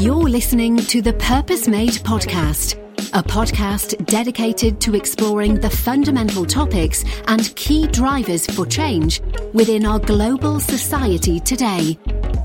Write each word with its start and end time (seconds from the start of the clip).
You're 0.00 0.30
listening 0.30 0.78
to 0.78 1.02
the 1.02 1.12
Purpose 1.12 1.68
Made 1.68 1.90
podcast, 1.90 2.78
a 3.12 3.22
podcast 3.22 4.02
dedicated 4.06 4.80
to 4.80 4.94
exploring 4.94 5.56
the 5.56 5.68
fundamental 5.68 6.46
topics 6.46 7.04
and 7.26 7.54
key 7.54 7.86
drivers 7.86 8.46
for 8.46 8.64
change 8.64 9.20
within 9.52 9.84
our 9.84 9.98
global 9.98 10.58
society 10.58 11.38
today. 11.38 11.98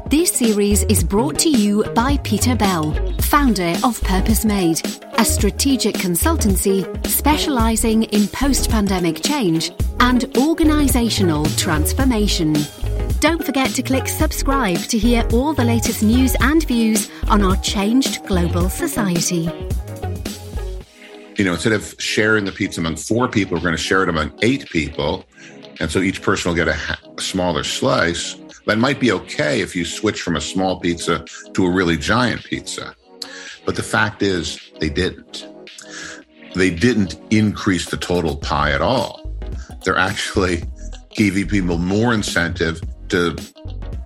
This 0.07 0.33
series 0.33 0.83
is 0.83 1.01
brought 1.01 1.39
to 1.39 1.49
you 1.49 1.85
by 1.93 2.17
Peter 2.25 2.57
Bell, 2.57 2.91
founder 3.21 3.73
of 3.85 4.01
Purpose 4.01 4.43
Made, 4.43 4.81
a 5.17 5.23
strategic 5.23 5.95
consultancy 5.95 6.83
specializing 7.07 8.03
in 8.03 8.27
post 8.27 8.69
pandemic 8.69 9.23
change 9.23 9.71
and 10.01 10.25
organizational 10.37 11.45
transformation. 11.55 12.53
Don't 13.25 13.43
forget 13.43 13.71
to 13.71 13.81
click 13.81 14.07
subscribe 14.07 14.77
to 14.77 14.99
hear 14.99 15.27
all 15.33 15.55
the 15.55 15.63
latest 15.63 16.03
news 16.03 16.35
and 16.41 16.63
views 16.67 17.09
on 17.27 17.41
our 17.41 17.55
changed 17.55 18.23
global 18.27 18.69
society. 18.69 19.49
You 21.35 21.45
know, 21.45 21.53
instead 21.53 21.73
of 21.73 21.95
sharing 21.97 22.45
the 22.45 22.51
pizza 22.51 22.81
among 22.81 22.97
four 22.97 23.27
people, 23.27 23.57
we're 23.57 23.63
going 23.63 23.75
to 23.75 23.81
share 23.81 24.03
it 24.03 24.09
among 24.09 24.31
eight 24.43 24.69
people. 24.69 25.25
And 25.79 25.89
so 25.89 26.01
each 26.01 26.21
person 26.21 26.49
will 26.49 26.55
get 26.55 26.67
a, 26.67 26.77
smaller 27.19 27.63
slice. 27.63 28.35
That 28.67 28.77
might 28.77 28.99
be 28.99 29.11
okay 29.13 29.61
if 29.61 29.75
you 29.75 29.85
switch 29.85 30.21
from 30.21 30.35
a 30.35 30.41
small 30.41 30.79
pizza 30.79 31.25
to 31.55 31.65
a 31.65 31.71
really 31.71 31.97
giant 31.97 32.43
pizza. 32.43 32.93
But 33.65 33.75
the 33.75 33.81
fact 33.81 34.21
is, 34.21 34.59
they 34.79 34.89
didn't. 34.89 35.47
They 36.53 36.69
didn't 36.69 37.19
increase 37.31 37.89
the 37.89 37.97
total 37.97 38.37
pie 38.37 38.69
at 38.69 38.83
all. 38.83 39.35
They're 39.83 39.97
actually 39.97 40.61
giving 41.15 41.47
people 41.47 41.79
more 41.79 42.13
incentive 42.13 42.81
to 43.09 43.35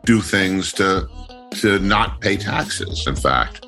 do 0.06 0.22
things 0.22 0.72
to 0.74 1.08
to 1.52 1.80
not 1.80 2.22
pay 2.22 2.38
taxes 2.38 3.08
in 3.08 3.16
fact 3.16 3.66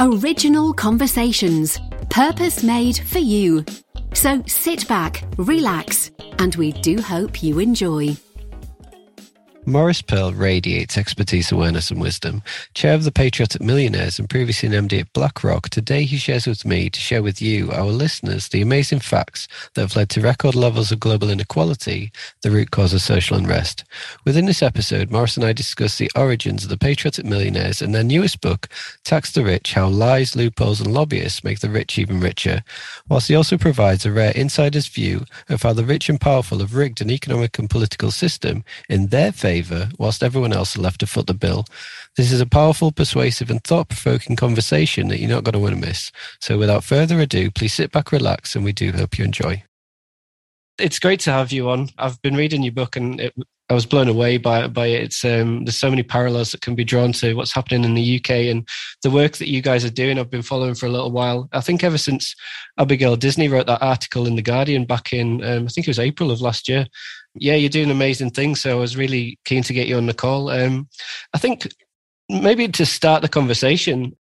Original 0.00 0.72
conversations, 0.72 1.78
purpose 2.10 2.64
made 2.64 2.98
for 2.98 3.20
you. 3.20 3.64
So 4.12 4.42
sit 4.46 4.88
back, 4.88 5.22
relax, 5.38 6.10
and 6.40 6.52
we 6.56 6.72
do 6.72 7.00
hope 7.00 7.44
you 7.44 7.60
enjoy. 7.60 8.16
Morris 9.66 10.02
Pearl 10.02 10.32
radiates 10.34 10.98
expertise, 10.98 11.50
awareness, 11.50 11.90
and 11.90 11.98
wisdom. 11.98 12.42
Chair 12.74 12.94
of 12.94 13.04
the 13.04 13.10
Patriotic 13.10 13.62
Millionaires 13.62 14.18
and 14.18 14.28
previously 14.28 14.68
an 14.68 14.88
MD 14.88 15.00
at 15.00 15.12
BlackRock, 15.14 15.70
today 15.70 16.04
he 16.04 16.18
shares 16.18 16.46
with 16.46 16.66
me 16.66 16.90
to 16.90 17.00
share 17.00 17.22
with 17.22 17.40
you, 17.40 17.72
our 17.72 17.86
listeners, 17.86 18.48
the 18.48 18.60
amazing 18.60 18.98
facts 18.98 19.48
that 19.72 19.80
have 19.80 19.96
led 19.96 20.10
to 20.10 20.20
record 20.20 20.54
levels 20.54 20.92
of 20.92 21.00
global 21.00 21.30
inequality, 21.30 22.12
the 22.42 22.50
root 22.50 22.72
cause 22.72 22.92
of 22.92 23.00
social 23.00 23.38
unrest. 23.38 23.84
Within 24.26 24.44
this 24.44 24.62
episode, 24.62 25.10
Morris 25.10 25.36
and 25.38 25.46
I 25.46 25.54
discuss 25.54 25.96
the 25.96 26.10
origins 26.14 26.64
of 26.64 26.70
the 26.70 26.76
Patriotic 26.76 27.24
Millionaires 27.24 27.80
and 27.80 27.94
their 27.94 28.04
newest 28.04 28.42
book, 28.42 28.68
Tax 29.02 29.32
the 29.32 29.44
Rich 29.44 29.72
How 29.72 29.88
Lies, 29.88 30.36
Loopholes, 30.36 30.82
and 30.82 30.92
Lobbyists 30.92 31.42
Make 31.42 31.60
the 31.60 31.70
Rich 31.70 31.98
Even 31.98 32.20
Richer, 32.20 32.62
whilst 33.08 33.28
he 33.28 33.34
also 33.34 33.56
provides 33.56 34.04
a 34.04 34.12
rare 34.12 34.32
insider's 34.32 34.88
view 34.88 35.24
of 35.48 35.62
how 35.62 35.72
the 35.72 35.84
rich 35.84 36.10
and 36.10 36.20
powerful 36.20 36.58
have 36.58 36.74
rigged 36.74 37.00
an 37.00 37.10
economic 37.10 37.58
and 37.58 37.70
political 37.70 38.10
system 38.10 38.62
in 38.90 39.06
their 39.06 39.32
favour 39.54 39.88
whilst 39.98 40.22
everyone 40.22 40.52
else 40.52 40.76
are 40.76 40.82
left 40.82 41.00
to 41.00 41.06
foot 41.06 41.26
the 41.26 41.34
bill. 41.34 41.64
This 42.16 42.32
is 42.32 42.40
a 42.40 42.46
powerful, 42.46 42.90
persuasive, 42.90 43.50
and 43.50 43.62
thought 43.62 43.88
provoking 43.88 44.36
conversation 44.36 45.08
that 45.08 45.20
you're 45.20 45.30
not 45.30 45.44
going 45.44 45.52
to 45.52 45.58
want 45.60 45.74
to 45.74 45.80
miss. 45.80 46.10
So, 46.40 46.58
without 46.58 46.84
further 46.84 47.20
ado, 47.20 47.50
please 47.50 47.74
sit 47.74 47.92
back, 47.92 48.10
relax, 48.10 48.56
and 48.56 48.64
we 48.64 48.72
do 48.72 48.92
hope 48.92 49.18
you 49.18 49.24
enjoy. 49.24 49.62
It's 50.78 50.98
great 50.98 51.20
to 51.20 51.32
have 51.32 51.52
you 51.52 51.70
on. 51.70 51.88
I've 51.98 52.20
been 52.22 52.34
reading 52.34 52.64
your 52.64 52.72
book 52.72 52.96
and 52.96 53.20
it, 53.20 53.34
I 53.70 53.74
was 53.74 53.86
blown 53.86 54.08
away 54.08 54.38
by 54.38 54.66
by 54.66 54.88
it. 54.88 55.04
It's 55.04 55.24
um, 55.24 55.64
there's 55.64 55.78
so 55.78 55.88
many 55.88 56.02
parallels 56.02 56.50
that 56.50 56.60
can 56.60 56.74
be 56.74 56.84
drawn 56.84 57.12
to 57.12 57.34
what's 57.34 57.54
happening 57.54 57.84
in 57.84 57.94
the 57.94 58.16
UK 58.16 58.30
and 58.52 58.68
the 59.04 59.10
work 59.10 59.36
that 59.36 59.48
you 59.48 59.62
guys 59.62 59.84
are 59.84 59.90
doing. 59.90 60.18
I've 60.18 60.30
been 60.30 60.42
following 60.42 60.74
for 60.74 60.86
a 60.86 60.90
little 60.90 61.12
while. 61.12 61.48
I 61.52 61.60
think 61.60 61.84
ever 61.84 61.96
since 61.96 62.34
Abigail 62.78 63.16
Disney 63.16 63.48
wrote 63.48 63.66
that 63.68 63.82
article 63.82 64.26
in 64.26 64.34
the 64.34 64.42
Guardian 64.42 64.84
back 64.84 65.12
in 65.12 65.42
um, 65.44 65.64
I 65.64 65.68
think 65.68 65.86
it 65.86 65.94
was 65.94 66.00
April 66.00 66.30
of 66.32 66.40
last 66.40 66.68
year. 66.68 66.86
Yeah, 67.34 67.54
you're 67.54 67.68
doing 67.70 67.90
amazing 67.90 68.30
things. 68.30 68.60
So 68.60 68.70
I 68.70 68.80
was 68.80 68.96
really 68.96 69.38
keen 69.44 69.62
to 69.64 69.72
get 69.72 69.88
you 69.88 69.96
on 69.96 70.06
the 70.06 70.14
call. 70.14 70.50
Um, 70.50 70.88
I 71.34 71.38
think 71.38 71.66
maybe 72.28 72.68
to 72.68 72.86
start 72.86 73.22
the 73.22 73.28
conversation, 73.28 74.16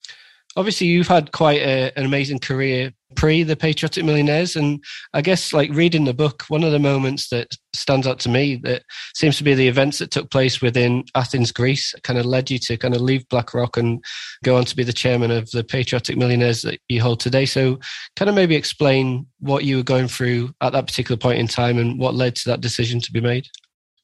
obviously 0.57 0.87
you've 0.87 1.09
had 1.09 1.33
quite 1.33 1.61
a, 1.61 1.93
an 1.97 2.05
amazing 2.05 2.39
career 2.39 2.93
pre 3.17 3.43
the 3.43 3.57
patriotic 3.57 4.05
millionaires 4.05 4.55
and 4.55 4.83
i 5.15 5.21
guess 5.21 5.53
like 5.53 5.71
reading 5.73 6.05
the 6.05 6.15
book 6.15 6.45
one 6.47 6.63
of 6.63 6.71
the 6.71 6.79
moments 6.79 7.29
that 7.29 7.49
stands 7.75 8.07
out 8.07 8.21
to 8.21 8.29
me 8.29 8.55
that 8.63 8.83
seems 9.15 9.37
to 9.37 9.43
be 9.43 9.53
the 9.53 9.67
events 9.67 9.99
that 9.99 10.13
took 10.13 10.31
place 10.31 10.63
within 10.63 11.03
athens 11.17 11.51
greece 11.51 11.93
kind 12.05 12.19
of 12.19 12.25
led 12.25 12.51
you 12.51 12.59
to 12.59 12.77
kind 12.77 12.95
of 12.95 13.01
leave 13.01 13.29
blackrock 13.29 13.77
and 13.77 14.03
go 14.45 14.57
on 14.57 14.65
to 14.65 14.77
be 14.77 14.85
the 14.85 14.93
chairman 14.93 15.31
of 15.31 15.51
the 15.51 15.65
patriotic 15.65 16.17
millionaires 16.17 16.63
that 16.63 16.81
you 16.89 17.01
hold 17.01 17.21
today. 17.21 17.45
So 17.45 17.79
kind 18.17 18.29
of 18.29 18.35
maybe 18.35 18.55
explain 18.55 19.27
what 19.39 19.65
you 19.65 19.79
were 19.79 19.83
going 19.83 20.09
through 20.09 20.53
at 20.61 20.73
that 20.73 20.87
particular 20.87 21.19
point 21.19 21.39
in 21.39 21.47
time 21.47 21.79
and 21.79 21.99
what 21.99 22.15
led 22.15 22.37
to 22.37 22.49
that 22.51 22.61
decision 22.61 23.01
to 23.01 23.13
be 23.13 23.21
made. 23.21 23.47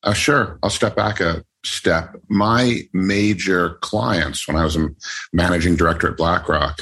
Uh, 0.02 0.12
sure. 0.12 0.58
I'll 0.62 0.70
step 0.70 0.94
back 0.94 1.20
a 1.20 1.42
step 1.66 2.14
my 2.28 2.80
major 2.92 3.74
clients 3.82 4.46
when 4.46 4.56
i 4.56 4.64
was 4.64 4.76
a 4.76 4.88
managing 5.32 5.76
director 5.76 6.08
at 6.10 6.16
blackrock 6.16 6.80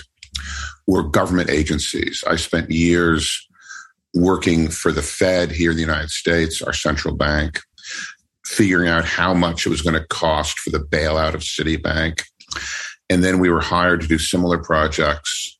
were 0.87 1.03
government 1.03 1.51
agencies. 1.51 2.25
I 2.27 2.37
spent 2.37 2.71
years 2.71 3.47
working 4.15 4.69
for 4.69 4.93
the 4.93 5.03
Fed 5.03 5.51
here 5.51 5.71
in 5.71 5.77
the 5.77 5.83
United 5.83 6.11
States, 6.11 6.63
our 6.63 6.73
central 6.73 7.17
bank, 7.17 7.61
figuring 8.47 8.89
out 8.89 9.05
how 9.05 9.35
much 9.35 9.67
it 9.67 9.71
was 9.71 9.83
going 9.83 9.99
to 9.99 10.07
cost 10.09 10.59
for 10.59 10.71
the 10.71 10.79
bailout 10.79 11.35
of 11.35 11.41
Citibank. 11.41 12.23
And 13.11 13.25
then 13.25 13.39
we 13.39 13.51
were 13.51 13.61
hired 13.61 14.03
to 14.03 14.07
do 14.07 14.19
similar 14.19 14.59
projects 14.59 15.59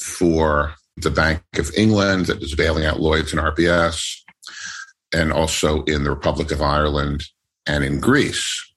for 0.00 0.74
the 0.96 1.10
Bank 1.10 1.42
of 1.56 1.70
England 1.76 2.26
that 2.26 2.40
was 2.40 2.54
bailing 2.54 2.84
out 2.84 3.00
Lloyds 3.00 3.32
and 3.32 3.40
RBS, 3.40 4.16
and 5.12 5.32
also 5.32 5.82
in 5.84 6.04
the 6.04 6.10
Republic 6.10 6.50
of 6.50 6.62
Ireland 6.62 7.24
and 7.66 7.84
in 7.84 8.00
Greece. 8.00 8.69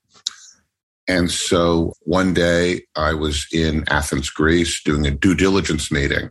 And 1.06 1.30
so 1.30 1.92
one 2.00 2.32
day 2.32 2.82
I 2.96 3.14
was 3.14 3.46
in 3.52 3.84
Athens, 3.88 4.30
Greece, 4.30 4.82
doing 4.82 5.06
a 5.06 5.10
due 5.10 5.34
diligence 5.34 5.90
meeting 5.90 6.30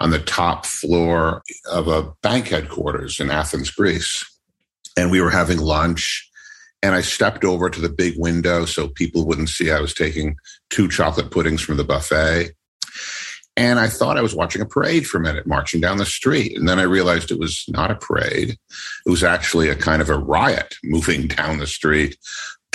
on 0.00 0.10
the 0.10 0.20
top 0.20 0.64
floor 0.64 1.42
of 1.70 1.88
a 1.88 2.12
bank 2.22 2.48
headquarters 2.48 3.20
in 3.20 3.30
Athens, 3.30 3.70
Greece. 3.70 4.24
And 4.96 5.10
we 5.10 5.20
were 5.20 5.30
having 5.30 5.58
lunch. 5.58 6.28
And 6.82 6.94
I 6.94 7.00
stepped 7.00 7.44
over 7.44 7.68
to 7.68 7.80
the 7.80 7.88
big 7.88 8.14
window 8.16 8.64
so 8.64 8.88
people 8.88 9.26
wouldn't 9.26 9.48
see 9.48 9.70
I 9.70 9.80
was 9.80 9.92
taking 9.92 10.36
two 10.70 10.88
chocolate 10.88 11.30
puddings 11.30 11.60
from 11.60 11.76
the 11.76 11.84
buffet. 11.84 12.52
And 13.58 13.78
I 13.78 13.88
thought 13.88 14.18
I 14.18 14.22
was 14.22 14.34
watching 14.34 14.60
a 14.60 14.66
parade 14.66 15.06
for 15.06 15.16
a 15.16 15.22
minute, 15.22 15.46
marching 15.46 15.80
down 15.80 15.96
the 15.96 16.04
street. 16.04 16.56
And 16.56 16.68
then 16.68 16.78
I 16.78 16.82
realized 16.82 17.30
it 17.30 17.38
was 17.38 17.64
not 17.68 17.90
a 17.90 17.96
parade. 17.96 18.50
It 18.50 19.10
was 19.10 19.24
actually 19.24 19.70
a 19.70 19.74
kind 19.74 20.02
of 20.02 20.10
a 20.10 20.18
riot 20.18 20.74
moving 20.84 21.26
down 21.26 21.58
the 21.58 21.66
street 21.66 22.16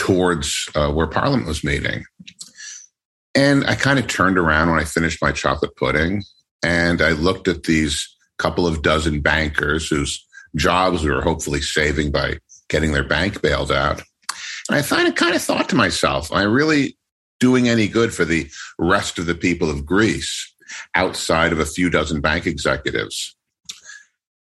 towards 0.02 0.68
uh, 0.74 0.92
where 0.92 1.06
Parliament 1.06 1.48
was 1.48 1.64
meeting. 1.64 2.04
And 3.36 3.64
I 3.68 3.76
kind 3.76 4.00
of 4.00 4.08
turned 4.08 4.40
around 4.40 4.72
when 4.72 4.80
I 4.80 4.84
finished 4.84 5.22
my 5.22 5.32
chocolate 5.32 5.76
pudding 5.76 6.24
and 6.64 7.04
I 7.04 7.12
looked 7.12 7.48
at 7.48 7.64
these 7.64 8.10
couple 8.40 8.66
of 8.66 8.82
dozen 8.82 9.22
bankers 9.22 9.88
whose 9.88 10.26
jobs 10.56 11.04
we 11.04 11.12
were 11.12 11.22
hopefully 11.22 11.62
saving 11.62 12.12
by 12.12 12.40
getting 12.68 12.94
their 12.94 13.08
bank 13.08 13.44
bailed 13.44 13.72
out. 13.72 14.02
And 14.68 14.80
I 14.80 14.82
kind 14.82 15.08
of 15.08 15.14
kind 15.14 15.36
of 15.36 15.42
thought 15.44 15.70
to 15.70 15.76
myself, 15.76 16.32
am 16.32 16.38
I 16.40 16.44
really 16.44 16.98
doing 17.40 17.70
any 17.70 17.88
good 17.88 18.12
for 18.12 18.26
the 18.26 18.50
rest 18.80 19.20
of 19.20 19.28
the 19.28 19.36
people 19.36 19.70
of 19.70 19.86
Greece 19.86 20.52
outside 20.96 21.52
of 21.52 21.60
a 21.60 21.66
few 21.66 21.92
dozen 21.92 22.22
bank 22.22 22.48
executives? 22.48 23.36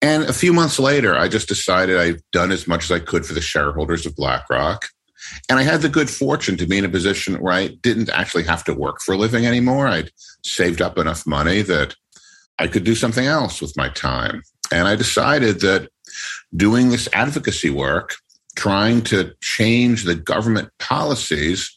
And 0.02 0.26
a 0.26 0.34
few 0.34 0.52
months 0.52 0.80
later, 0.80 1.16
I 1.16 1.30
just 1.30 1.48
decided 1.48 1.98
I've 1.98 2.22
done 2.34 2.52
as 2.52 2.68
much 2.68 2.84
as 2.84 2.92
I 2.92 3.00
could 3.00 3.26
for 3.26 3.34
the 3.34 3.42
shareholders 3.42 4.06
of 4.06 4.18
BlackRock. 4.18 4.90
And 5.50 5.60
I 5.60 5.64
had 5.64 5.82
the 5.82 5.90
good 5.90 6.10
fortune 6.10 6.58
to 6.58 6.68
be 6.68 6.78
in 6.78 6.86
a 6.86 6.90
position 6.90 7.36
where 7.36 7.54
I 7.54 7.68
didn't 7.68 8.10
actually 8.10 8.44
have 8.44 8.64
to 8.66 8.74
work 8.74 9.02
for 9.02 9.14
a 9.14 9.18
living 9.18 9.46
anymore. 9.46 9.88
I'd 9.88 10.12
saved 10.44 10.82
up 10.82 10.98
enough 10.98 11.26
money 11.26 11.62
that 11.64 11.96
I 12.60 12.68
could 12.68 12.84
do 12.84 12.96
something 12.96 13.26
else 13.26 13.62
with 13.62 13.76
my 13.78 13.90
time. 13.90 14.44
And 14.72 14.88
I 14.88 14.96
decided 14.96 15.62
that 15.62 15.90
doing 16.56 16.90
this 16.90 17.10
advocacy 17.14 17.70
work, 17.70 18.16
trying 18.56 19.02
to 19.04 19.34
change 19.42 20.04
the 20.04 20.16
government 20.16 20.70
policies 20.80 21.76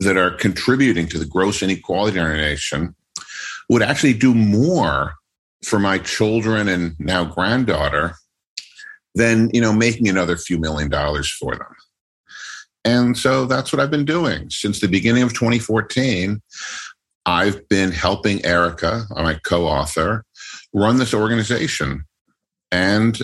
that 0.00 0.16
are 0.16 0.30
contributing 0.30 1.06
to 1.08 1.18
the 1.18 1.26
gross 1.26 1.62
inequality 1.62 2.18
in 2.18 2.24
our 2.24 2.36
nation, 2.36 2.94
would 3.68 3.82
actually 3.82 4.14
do 4.14 4.34
more 4.34 5.14
for 5.64 5.78
my 5.78 5.98
children 5.98 6.68
and 6.68 6.94
now 6.98 7.24
granddaughter 7.24 8.14
than 9.14 9.50
you 9.52 9.60
know 9.60 9.72
making 9.72 10.08
another 10.08 10.36
few 10.36 10.58
million 10.58 10.88
dollars 10.88 11.30
for 11.30 11.54
them 11.54 11.74
and 12.84 13.16
so 13.16 13.46
that's 13.46 13.72
what 13.72 13.80
i've 13.80 13.90
been 13.90 14.04
doing 14.04 14.48
since 14.50 14.80
the 14.80 14.88
beginning 14.88 15.22
of 15.22 15.32
2014 15.32 16.40
i've 17.26 17.68
been 17.68 17.90
helping 17.90 18.44
erica 18.44 19.04
my 19.10 19.34
co-author 19.44 20.24
run 20.72 20.98
this 20.98 21.14
organization 21.14 22.04
and 22.70 23.20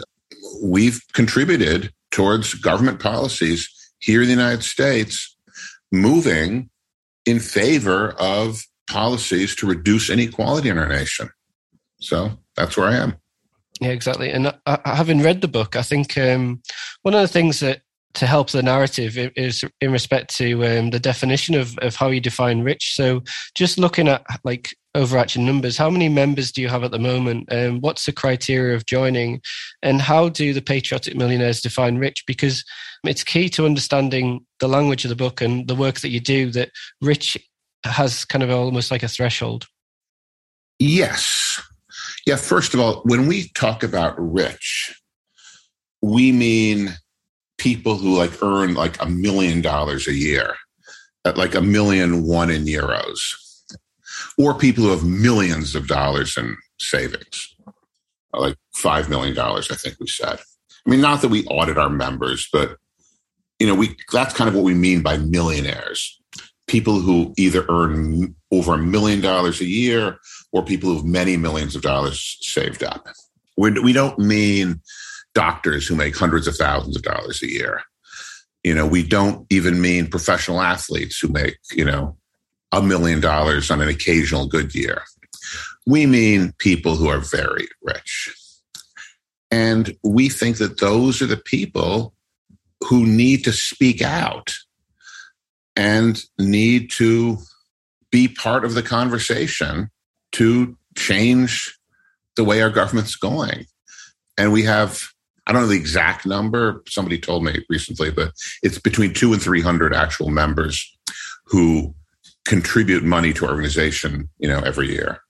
we've 0.62 1.00
contributed 1.12 1.93
towards 2.10 2.55
government 2.55 3.00
policies 3.00 3.69
here 3.99 4.22
in 4.22 4.28
the 4.28 4.34
united 4.34 4.62
states 4.62 5.37
moving 5.90 6.69
in 7.26 7.38
favor 7.38 8.11
of 8.19 8.62
policies 8.88 9.54
to 9.54 9.66
reduce 9.66 10.08
inequality 10.08 10.69
in 10.69 10.78
our 10.78 10.88
nation 10.88 11.28
so 12.00 12.31
that's 12.56 12.76
where 12.76 12.88
I 12.88 12.96
am. 12.96 13.16
Yeah, 13.81 13.90
exactly. 13.90 14.31
And 14.31 14.52
uh, 14.66 14.78
having 14.84 15.22
read 15.22 15.40
the 15.40 15.49
book, 15.49 15.76
I 15.76 15.82
think 15.82 16.16
um, 16.19 16.62
one 17.02 17.14
of 17.14 17.20
the 17.20 17.28
things 17.28 17.61
that 17.61 17.82
to 18.19 18.26
help 18.26 18.50
the 18.50 18.62
narrative 18.62 19.17
is 19.37 19.65
in 19.81 19.93
respect 19.93 20.35
to 20.37 20.67
um, 20.67 20.91
the 20.91 20.99
definition 20.99 21.55
of, 21.55 21.79
of 21.79 21.94
how 21.94 22.09
you 22.09 22.20
define 22.20 22.62
rich. 22.62 22.94
So 22.94 23.23
just 23.55 23.79
looking 23.79 24.09
at 24.09 24.25
like 24.43 24.75
overarching 24.94 25.47
numbers, 25.47 25.76
how 25.76 25.88
many 25.88 26.09
members 26.09 26.50
do 26.50 26.61
you 26.61 26.69
have 26.69 26.82
at 26.82 26.91
the 26.91 26.99
moment? 26.99 27.53
Um, 27.53 27.81
what's 27.81 28.06
the 28.06 28.12
criteria 28.12 28.75
of 28.75 28.87
joining? 28.87 29.41
And 29.82 30.03
how 30.03 30.29
do 30.31 30.53
the 30.53 30.61
patriotic 30.61 31.17
millionaires 31.17 31.61
define 31.61 31.99
rich? 31.99 32.25
Because 32.26 32.65
it's 33.05 33.23
key 33.23 33.49
to 33.50 33.65
understanding 33.65 34.44
the 34.59 34.69
language 34.69 35.05
of 35.05 35.11
the 35.11 35.17
book 35.17 35.41
and 35.41 35.69
the 35.69 35.76
work 35.76 36.00
that 36.00 36.11
you 36.11 36.21
do 36.21 36.50
that 36.50 36.71
rich 37.00 37.38
has 37.85 38.25
kind 38.25 38.43
of 38.43 38.50
almost 38.50 38.91
like 38.91 39.05
a 39.05 39.09
threshold. 39.09 39.67
Yes. 40.81 41.62
Yeah, 42.26 42.37
first 42.37 42.75
of 42.75 42.81
all, 42.81 43.03
when 43.05 43.29
we 43.29 43.49
talk 43.55 43.85
about 43.85 44.14
rich, 44.19 45.00
we 46.03 46.32
mean 46.32 46.97
people 47.58 47.96
who 47.96 48.16
like 48.16 48.43
earn 48.43 48.75
like 48.75 49.00
a 49.02 49.06
million 49.06 49.60
dollars 49.60 50.06
a 50.08 50.14
year, 50.14 50.55
like 51.37 51.55
a 51.55 51.60
million 51.60 52.25
one 52.25 52.50
in 52.50 52.64
euros, 52.64 53.20
or 54.38 54.55
people 54.55 54.84
who 54.84 54.90
have 54.90 55.05
millions 55.05 55.75
of 55.75 55.87
dollars 55.87 56.37
in 56.37 56.56
savings, 56.78 57.55
uh, 57.66 58.40
like 58.40 58.56
five 58.75 59.10
million 59.10 59.34
dollars, 59.34 59.70
I 59.70 59.75
think 59.75 59.96
we 60.00 60.06
said. 60.06 60.38
I 60.87 60.90
mean, 60.90 61.00
not 61.00 61.20
that 61.20 61.28
we 61.28 61.44
audit 61.46 61.76
our 61.76 61.90
members, 61.90 62.49
but 62.52 62.76
you 63.58 63.66
know, 63.66 63.75
we 63.75 63.96
that's 64.12 64.34
kind 64.34 64.49
of 64.49 64.54
what 64.54 64.64
we 64.64 64.75
mean 64.75 65.02
by 65.02 65.19
millionaires. 65.19 66.20
People 66.69 67.00
who 67.00 67.34
either 67.37 67.64
earn 67.69 68.34
over 68.52 68.75
a 68.75 68.78
million 68.78 69.20
dollars 69.20 69.61
a 69.61 69.64
year 69.64 70.19
or 70.52 70.62
people 70.62 70.90
who 70.90 70.96
have 70.96 71.04
many 71.04 71.37
millions 71.37 71.75
of 71.75 71.82
dollars 71.82 72.38
saved 72.40 72.82
up. 72.82 73.06
We 73.56 73.72
do 73.72 73.93
not 73.93 74.19
mean 74.19 74.81
doctors 75.34 75.86
who 75.86 75.94
make 75.94 76.16
hundreds 76.16 76.46
of 76.46 76.56
thousands 76.56 76.96
of 76.96 77.02
dollars 77.02 77.42
a 77.42 77.50
year. 77.50 77.82
You 78.64 78.75
know, 78.75 78.86
we 78.86 79.02
don't 79.02 79.46
even 79.50 79.80
mean 79.80 80.08
professional 80.08 80.60
athletes 80.60 81.19
who 81.19 81.28
make, 81.28 81.58
you 81.70 81.84
know, 81.84 82.16
a 82.72 82.82
million 82.82 83.20
dollars 83.20 83.70
on 83.70 83.80
an 83.80 83.88
occasional 83.88 84.46
good 84.46 84.75
year. 84.75 85.02
We 85.86 86.06
mean 86.06 86.52
people 86.58 86.96
who 86.96 87.08
are 87.08 87.20
very 87.20 87.69
rich. 87.82 88.34
And 89.50 89.96
we 90.02 90.28
think 90.28 90.58
that 90.58 90.80
those 90.80 91.22
are 91.22 91.26
the 91.26 91.38
people 91.38 92.14
who 92.84 93.06
need 93.06 93.44
to 93.44 93.52
speak 93.52 94.02
out 94.02 94.54
and 95.75 96.20
need 96.38 96.90
to 96.90 97.38
be 98.10 98.28
part 98.28 98.64
of 98.64 98.75
the 98.75 98.82
conversation 98.82 99.90
to 100.32 100.76
change 100.96 101.78
the 102.36 102.44
way 102.44 102.60
our 102.60 102.70
government's 102.70 103.16
going. 103.16 103.66
And 104.36 104.52
we 104.52 104.64
have, 104.64 105.08
I 105.49 105.53
don't 105.53 105.62
know 105.62 105.69
the 105.69 105.77
exact 105.77 106.27
number, 106.27 106.83
somebody 106.87 107.19
told 107.19 107.43
me 107.43 107.65
recently, 107.71 108.11
but 108.11 108.33
it's 108.62 108.79
between 108.79 109.15
two 109.15 109.33
and 109.33 109.43
300 109.43 109.95
actual 109.95 110.29
members 110.29 110.95
who 111.47 111.95
contribute 112.47 113.03
money 113.03 113.33
to 113.33 113.47
our 113.47 113.53
organization, 113.53 114.29
you 114.39 114.49
know, 114.49 114.61
every 114.61 114.91
year. 114.91 115.23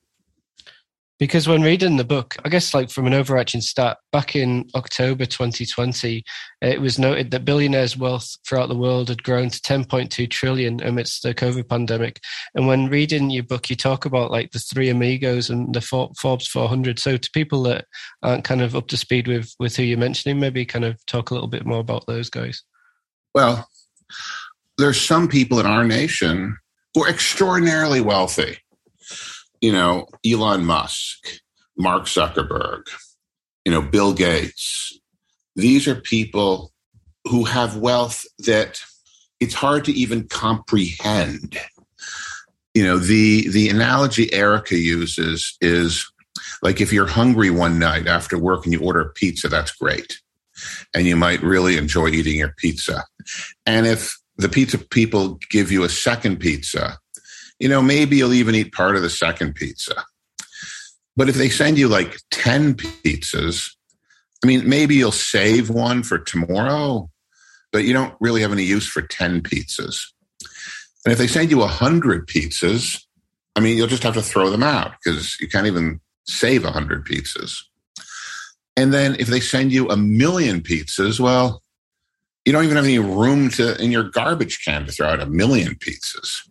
Because 1.18 1.48
when 1.48 1.62
reading 1.62 1.96
the 1.96 2.04
book, 2.04 2.36
I 2.44 2.48
guess 2.48 2.72
like 2.72 2.90
from 2.90 3.08
an 3.08 3.14
overarching 3.14 3.60
stat, 3.60 3.98
back 4.12 4.36
in 4.36 4.68
October 4.76 5.26
2020, 5.26 6.22
it 6.62 6.80
was 6.80 6.96
noted 6.96 7.32
that 7.32 7.44
billionaires' 7.44 7.96
wealth 7.96 8.36
throughout 8.46 8.68
the 8.68 8.76
world 8.76 9.08
had 9.08 9.24
grown 9.24 9.50
to 9.50 9.60
10.2 9.60 10.30
trillion 10.30 10.80
amidst 10.80 11.24
the 11.24 11.34
COVID 11.34 11.68
pandemic. 11.68 12.20
And 12.54 12.68
when 12.68 12.86
reading 12.86 13.30
your 13.30 13.42
book, 13.42 13.68
you 13.68 13.74
talk 13.74 14.04
about 14.04 14.30
like 14.30 14.52
the 14.52 14.60
three 14.60 14.90
amigos 14.90 15.50
and 15.50 15.74
the 15.74 15.80
Forbes 15.80 16.46
400. 16.46 17.00
So 17.00 17.16
to 17.16 17.30
people 17.32 17.64
that 17.64 17.86
aren't 18.22 18.44
kind 18.44 18.62
of 18.62 18.76
up 18.76 18.86
to 18.88 18.96
speed 18.96 19.26
with 19.26 19.52
with 19.58 19.74
who 19.74 19.82
you're 19.82 19.98
mentioning, 19.98 20.38
maybe 20.38 20.64
kind 20.64 20.84
of 20.84 21.04
talk 21.06 21.30
a 21.30 21.34
little 21.34 21.48
bit 21.48 21.66
more 21.66 21.80
about 21.80 22.06
those 22.06 22.30
guys. 22.30 22.62
Well, 23.34 23.68
there's 24.78 25.00
some 25.00 25.26
people 25.26 25.58
in 25.58 25.66
our 25.66 25.82
nation 25.82 26.56
who 26.94 27.04
are 27.04 27.08
extraordinarily 27.08 28.00
wealthy 28.00 28.58
you 29.60 29.72
know, 29.72 30.06
Elon 30.26 30.64
Musk, 30.64 31.40
Mark 31.76 32.04
Zuckerberg, 32.04 32.82
you 33.64 33.72
know, 33.72 33.82
Bill 33.82 34.12
Gates. 34.12 34.98
These 35.56 35.88
are 35.88 35.94
people 35.94 36.72
who 37.24 37.44
have 37.44 37.76
wealth 37.76 38.24
that 38.40 38.80
it's 39.40 39.54
hard 39.54 39.84
to 39.84 39.92
even 39.92 40.28
comprehend. 40.28 41.58
You 42.74 42.84
know, 42.84 42.98
the 42.98 43.48
the 43.48 43.68
analogy 43.68 44.32
Erica 44.32 44.76
uses 44.76 45.56
is 45.60 46.10
like 46.62 46.80
if 46.80 46.92
you're 46.92 47.06
hungry 47.06 47.50
one 47.50 47.78
night 47.78 48.06
after 48.06 48.38
work 48.38 48.64
and 48.64 48.72
you 48.72 48.80
order 48.80 49.00
a 49.00 49.12
pizza, 49.12 49.48
that's 49.48 49.72
great. 49.72 50.20
And 50.94 51.06
you 51.06 51.16
might 51.16 51.42
really 51.42 51.76
enjoy 51.76 52.08
eating 52.08 52.38
your 52.38 52.54
pizza. 52.56 53.04
And 53.66 53.86
if 53.86 54.18
the 54.36 54.48
pizza 54.48 54.78
people 54.78 55.38
give 55.50 55.70
you 55.70 55.84
a 55.84 55.88
second 55.88 56.38
pizza, 56.38 56.98
you 57.58 57.68
know, 57.68 57.82
maybe 57.82 58.16
you'll 58.16 58.34
even 58.34 58.54
eat 58.54 58.72
part 58.72 58.96
of 58.96 59.02
the 59.02 59.10
second 59.10 59.54
pizza. 59.54 60.04
But 61.16 61.28
if 61.28 61.34
they 61.34 61.48
send 61.48 61.78
you 61.78 61.88
like 61.88 62.18
10 62.30 62.74
pizzas, 62.74 63.70
I 64.44 64.46
mean, 64.46 64.68
maybe 64.68 64.94
you'll 64.94 65.10
save 65.10 65.68
one 65.68 66.04
for 66.04 66.18
tomorrow, 66.18 67.10
but 67.72 67.84
you 67.84 67.92
don't 67.92 68.14
really 68.20 68.42
have 68.42 68.52
any 68.52 68.62
use 68.62 68.86
for 68.86 69.02
10 69.02 69.42
pizzas. 69.42 70.00
And 71.04 71.12
if 71.12 71.18
they 71.18 71.26
send 71.26 71.50
you 71.50 71.58
100 71.58 72.28
pizzas, 72.28 73.02
I 73.56 73.60
mean, 73.60 73.76
you'll 73.76 73.88
just 73.88 74.04
have 74.04 74.14
to 74.14 74.22
throw 74.22 74.50
them 74.50 74.62
out 74.62 74.92
because 75.02 75.40
you 75.40 75.48
can't 75.48 75.66
even 75.66 76.00
save 76.26 76.62
100 76.62 77.04
pizzas. 77.04 77.56
And 78.76 78.94
then 78.94 79.16
if 79.18 79.26
they 79.26 79.40
send 79.40 79.72
you 79.72 79.88
a 79.88 79.96
million 79.96 80.60
pizzas, 80.60 81.18
well, 81.18 81.62
you 82.44 82.52
don't 82.52 82.64
even 82.64 82.76
have 82.76 82.84
any 82.84 83.00
room 83.00 83.50
to 83.50 83.76
in 83.82 83.90
your 83.90 84.04
garbage 84.04 84.64
can 84.64 84.86
to 84.86 84.92
throw 84.92 85.08
out 85.08 85.20
a 85.20 85.26
million 85.26 85.74
pizzas 85.74 86.48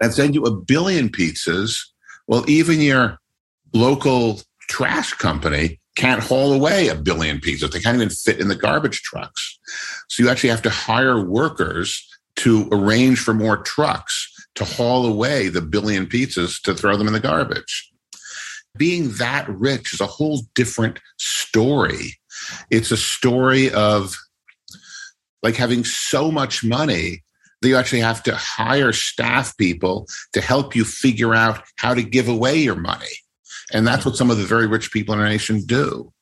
and 0.00 0.12
send 0.12 0.34
you 0.34 0.44
a 0.44 0.54
billion 0.54 1.08
pizzas, 1.08 1.78
well, 2.26 2.44
even 2.48 2.80
your 2.80 3.18
local 3.72 4.40
trash 4.68 5.12
company 5.14 5.80
can't 5.96 6.22
haul 6.22 6.52
away 6.52 6.88
a 6.88 6.94
billion 6.94 7.38
pizzas. 7.38 7.70
They 7.70 7.80
can't 7.80 7.96
even 7.96 8.10
fit 8.10 8.40
in 8.40 8.48
the 8.48 8.56
garbage 8.56 9.02
trucks. 9.02 9.58
So 10.08 10.22
you 10.22 10.28
actually 10.28 10.50
have 10.50 10.62
to 10.62 10.70
hire 10.70 11.24
workers 11.24 12.06
to 12.36 12.68
arrange 12.72 13.20
for 13.20 13.32
more 13.32 13.58
trucks 13.58 14.30
to 14.56 14.64
haul 14.64 15.06
away 15.06 15.48
the 15.48 15.60
billion 15.60 16.06
pizzas 16.06 16.60
to 16.62 16.74
throw 16.74 16.96
them 16.96 17.06
in 17.06 17.12
the 17.12 17.20
garbage. 17.20 17.90
Being 18.76 19.10
that 19.12 19.48
rich 19.48 19.94
is 19.94 20.00
a 20.00 20.06
whole 20.06 20.42
different 20.54 20.98
story. 21.18 22.18
It's 22.70 22.90
a 22.90 22.96
story 22.96 23.72
of 23.72 24.16
like 25.42 25.54
having 25.54 25.84
so 25.84 26.32
much 26.32 26.64
money 26.64 27.22
you 27.68 27.76
actually 27.76 28.00
have 28.00 28.22
to 28.24 28.34
hire 28.34 28.92
staff 28.92 29.56
people 29.56 30.06
to 30.32 30.40
help 30.40 30.74
you 30.74 30.84
figure 30.84 31.34
out 31.34 31.62
how 31.76 31.94
to 31.94 32.02
give 32.02 32.28
away 32.28 32.56
your 32.56 32.76
money. 32.76 33.06
And 33.72 33.86
that's 33.86 34.04
what 34.04 34.16
some 34.16 34.30
of 34.30 34.38
the 34.38 34.44
very 34.44 34.66
rich 34.66 34.92
people 34.92 35.14
in 35.14 35.20
our 35.20 35.28
nation 35.28 35.62
do. 35.64 36.12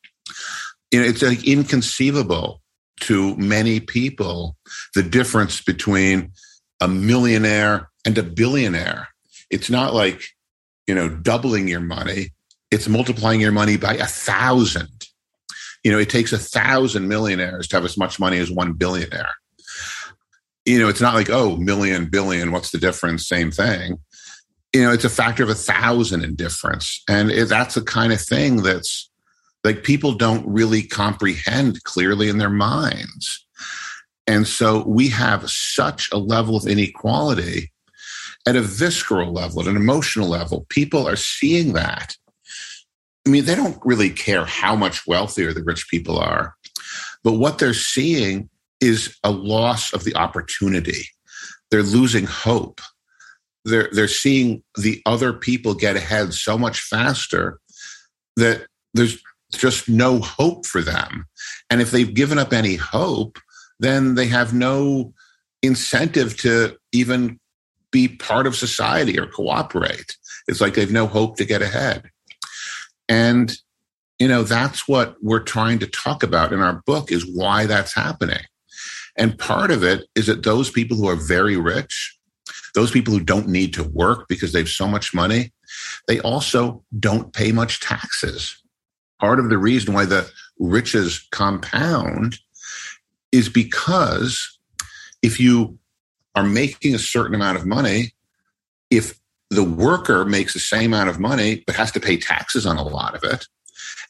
you 0.91 1.01
know, 1.01 1.07
it's 1.07 1.23
like 1.23 1.47
inconceivable 1.47 2.61
to 3.01 3.37
many 3.37 3.81
people 3.81 4.57
the 4.95 5.03
difference 5.03 5.61
between 5.63 6.33
a 6.81 6.87
millionaire 6.87 7.91
and 8.05 8.17
a 8.19 8.23
billionaire. 8.23 9.09
It's 9.51 9.71
not 9.71 9.95
like, 9.95 10.23
you 10.87 10.95
know, 10.95 11.09
doubling 11.09 11.69
your 11.69 11.81
money, 11.81 12.33
it's 12.71 12.89
multiplying 12.89 13.41
your 13.41 13.53
money 13.53 13.77
by 13.77 13.95
a 13.95 14.07
thousand. 14.07 14.89
You 15.85 15.91
know, 15.91 15.99
it 15.99 16.11
takes 16.11 16.33
a 16.33 16.39
thousand 16.39 17.09
millionaires 17.09 17.67
to 17.69 17.77
have 17.77 17.85
as 17.85 17.99
much 17.99 18.21
money 18.21 18.39
as 18.39 18.51
one 18.51 18.75
billionaire. 18.75 19.35
You 20.65 20.79
know, 20.79 20.89
it's 20.89 21.01
not 21.01 21.15
like, 21.15 21.31
oh, 21.31 21.57
million, 21.57 22.07
billion, 22.07 22.53
what's 22.53 22.71
the 22.71 22.79
difference? 22.79 23.27
Same 23.27 23.51
thing. 23.51 23.99
You 24.73 24.83
know, 24.83 24.93
it's 24.93 25.05
a 25.05 25.11
factor 25.11 25.43
of 25.43 25.51
a 25.51 25.55
thousand 25.55 26.25
in 26.25 26.35
difference. 26.35 27.03
And 27.09 27.31
it, 27.31 27.49
that's 27.49 27.75
the 27.75 27.83
kind 27.83 28.13
of 28.13 28.21
thing 28.21 28.63
that's 28.63 29.11
like 29.65 29.83
people 29.83 30.13
don't 30.13 30.47
really 30.47 30.83
comprehend 30.83 31.83
clearly 31.85 32.29
in 32.29 32.39
their 32.39 32.51
minds. 32.51 33.47
And 34.27 34.47
so 34.47 34.85
we 34.87 35.09
have 35.09 35.51
such 35.51 36.11
a 36.13 36.19
level 36.19 36.57
of 36.57 36.67
inequality 36.67 37.73
at 38.47 38.57
a 38.57 38.61
visceral 38.61 39.33
level, 39.33 39.63
at 39.63 39.69
an 39.69 39.77
emotional 39.77 40.29
level. 40.29 40.67
People 40.69 41.07
are 41.09 41.17
seeing 41.17 41.73
that. 41.75 42.17
I 43.27 43.31
mean, 43.31 43.45
they 43.45 43.55
don't 43.55 43.79
really 43.85 44.11
care 44.11 44.45
how 44.45 44.75
much 44.75 45.07
wealthier 45.07 45.53
the 45.53 45.63
rich 45.63 45.89
people 45.89 46.19
are, 46.19 46.57
but 47.23 47.35
what 47.35 47.59
they're 47.59 47.75
seeing 47.75 48.49
is 48.83 49.17
a 49.25 49.31
loss 49.31 49.93
of 49.95 50.05
the 50.05 50.15
opportunity. 50.17 51.07
They're 51.71 51.83
losing 51.83 52.27
hope. 52.27 52.81
They're, 53.65 53.89
they're 53.93 54.09
seeing 54.09 54.63
the 54.77 55.01
other 55.07 55.33
people 55.33 55.75
get 55.75 55.97
ahead 55.97 56.35
so 56.35 56.59
much 56.59 56.81
faster 56.81 57.61
that 58.37 58.67
there's 58.93 59.23
just 59.53 59.89
no 59.89 60.19
hope 60.19 60.67
for 60.67 60.83
them. 60.83 61.27
And 61.71 61.81
if 61.81 61.91
they've 61.93 62.13
given 62.13 62.39
up 62.39 62.53
any 62.53 62.75
hope, 62.75 63.39
then 63.79 64.17
they 64.17 64.27
have 64.27 64.53
no 64.53 65.15
incentive 65.63 66.37
to 66.39 66.77
even 66.93 67.39
be 67.91 68.09
part 68.09 68.47
of 68.47 68.57
society 68.57 69.19
or 69.19 69.27
cooperate. 69.27 70.17
It's 70.49 70.61
like 70.61 70.75
they've 70.75 70.91
no 70.91 71.07
hope 71.07 71.37
to 71.37 71.45
get 71.45 71.63
ahead. 71.63 72.11
And, 73.09 73.53
you 74.19 74.27
know, 74.27 74.43
that's 74.43 74.89
what 74.89 75.17
we're 75.23 75.41
trying 75.41 75.79
to 75.81 75.87
talk 75.87 76.23
about 76.23 76.53
in 76.53 76.61
our 76.61 76.83
book 76.87 77.13
is 77.13 77.27
why 77.27 77.67
that's 77.67 77.95
happening. 77.95 78.43
And 79.17 79.39
part 79.39 79.71
of 79.71 79.83
it 79.83 80.07
is 80.15 80.27
that 80.27 80.43
those 80.43 80.71
people 80.71 80.97
who 80.97 81.09
are 81.09 81.17
very 81.17 81.57
rich, 81.57 82.19
those 82.75 82.91
people 82.91 83.13
who 83.13 83.21
don't 83.21 83.49
need 83.49 83.75
to 83.75 83.85
work 83.85 84.27
because 84.29 84.53
they 84.53 84.61
have 84.61 84.69
so 84.69 84.89
much 84.89 85.13
money, 85.13 85.53
they 86.09 86.21
also 86.21 86.83
don't 86.99 87.33
pay 87.33 87.53
much 87.53 87.81
taxes. 87.81 88.57
Part 89.21 89.39
of 89.39 89.51
the 89.51 89.59
reason 89.59 89.95
why 89.95 90.05
the 90.05 90.31
riches 90.59 91.27
compound 91.31 92.39
is 93.31 93.49
because 93.49 94.59
if 95.23 95.39
you 95.39 95.79
are 96.35 96.45
making 96.45 96.95
a 96.95 96.99
certain 96.99 97.35
amount 97.35 97.59
of 97.59 97.67
money, 97.67 98.13
if 98.91 99.19
the 99.51 99.63
worker 99.63 100.25
makes 100.25 100.55
the 100.55 100.61
same 100.61 100.93
amount 100.93 101.11
of 101.11 101.21
money 101.21 101.63
but 101.67 101.77
has 101.77 101.93
to 101.93 102.01
pay 102.01 102.17
taxes 102.17 102.65
on 102.67 102.79
a 102.79 102.83
lot 102.83 103.15
of 103.15 103.23
it, 103.23 103.47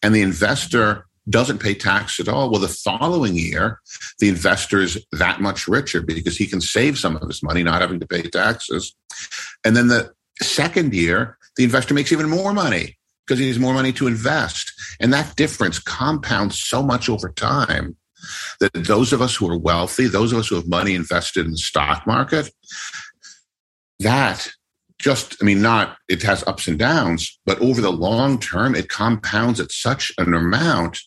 and 0.02 0.14
the 0.14 0.22
investor 0.22 1.06
doesn't 1.28 1.58
pay 1.58 1.74
tax 1.74 2.18
at 2.18 2.28
all, 2.28 2.50
well, 2.50 2.60
the 2.60 2.68
following 2.68 3.36
year, 3.36 3.80
the 4.18 4.28
investor 4.28 4.80
is 4.80 5.04
that 5.12 5.40
much 5.40 5.68
richer 5.68 6.00
because 6.00 6.36
he 6.36 6.46
can 6.46 6.60
save 6.60 6.98
some 6.98 7.16
of 7.16 7.28
his 7.28 7.42
money 7.42 7.62
not 7.62 7.80
having 7.80 8.00
to 8.00 8.06
pay 8.06 8.22
taxes. 8.22 8.94
And 9.64 9.76
then 9.76 9.88
the 9.88 10.12
second 10.40 10.94
year, 10.94 11.38
the 11.56 11.64
investor 11.64 11.94
makes 11.94 12.12
even 12.12 12.28
more 12.28 12.52
money 12.52 12.98
because 13.26 13.38
he 13.38 13.46
needs 13.46 13.58
more 13.58 13.74
money 13.74 13.92
to 13.92 14.06
invest. 14.06 14.72
And 15.00 15.12
that 15.12 15.36
difference 15.36 15.78
compounds 15.78 16.58
so 16.58 16.82
much 16.82 17.08
over 17.08 17.28
time 17.28 17.96
that 18.60 18.72
those 18.74 19.12
of 19.12 19.22
us 19.22 19.36
who 19.36 19.48
are 19.50 19.58
wealthy, 19.58 20.06
those 20.06 20.32
of 20.32 20.38
us 20.38 20.48
who 20.48 20.56
have 20.56 20.68
money 20.68 20.94
invested 20.94 21.44
in 21.44 21.52
the 21.52 21.58
stock 21.58 22.06
market, 22.06 22.50
that 24.00 24.50
just, 24.98 25.36
I 25.40 25.44
mean, 25.44 25.60
not, 25.60 25.96
it 26.08 26.22
has 26.22 26.46
ups 26.46 26.68
and 26.68 26.78
downs, 26.78 27.38
but 27.44 27.60
over 27.60 27.80
the 27.80 27.92
long 27.92 28.38
term, 28.38 28.74
it 28.74 28.88
compounds 28.88 29.60
at 29.60 29.72
such 29.72 30.12
an 30.18 30.34
amount 30.34 31.00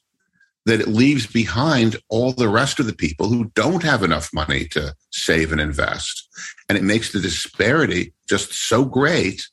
that 0.66 0.82
it 0.82 0.88
leaves 0.88 1.28
behind 1.28 1.98
all 2.10 2.32
the 2.32 2.50
rest 2.50 2.80
of 2.80 2.88
the 2.88 2.96
people 2.96 3.28
who 3.30 3.52
don't 3.54 3.84
have 3.84 4.04
enough 4.04 4.34
money 4.34 4.66
to 4.66 4.96
save 5.12 5.52
and 5.52 5.62
invest. 5.62 6.28
And 6.68 6.78
it 6.78 6.84
makes 6.84 7.12
the 7.12 7.20
disparity 7.20 8.14
just 8.28 8.52
so 8.54 8.84
great 8.84 9.48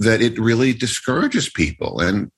that 0.00 0.20
it 0.20 0.38
really 0.38 0.72
discourages 0.72 1.48
people. 1.48 2.00
And 2.00 2.30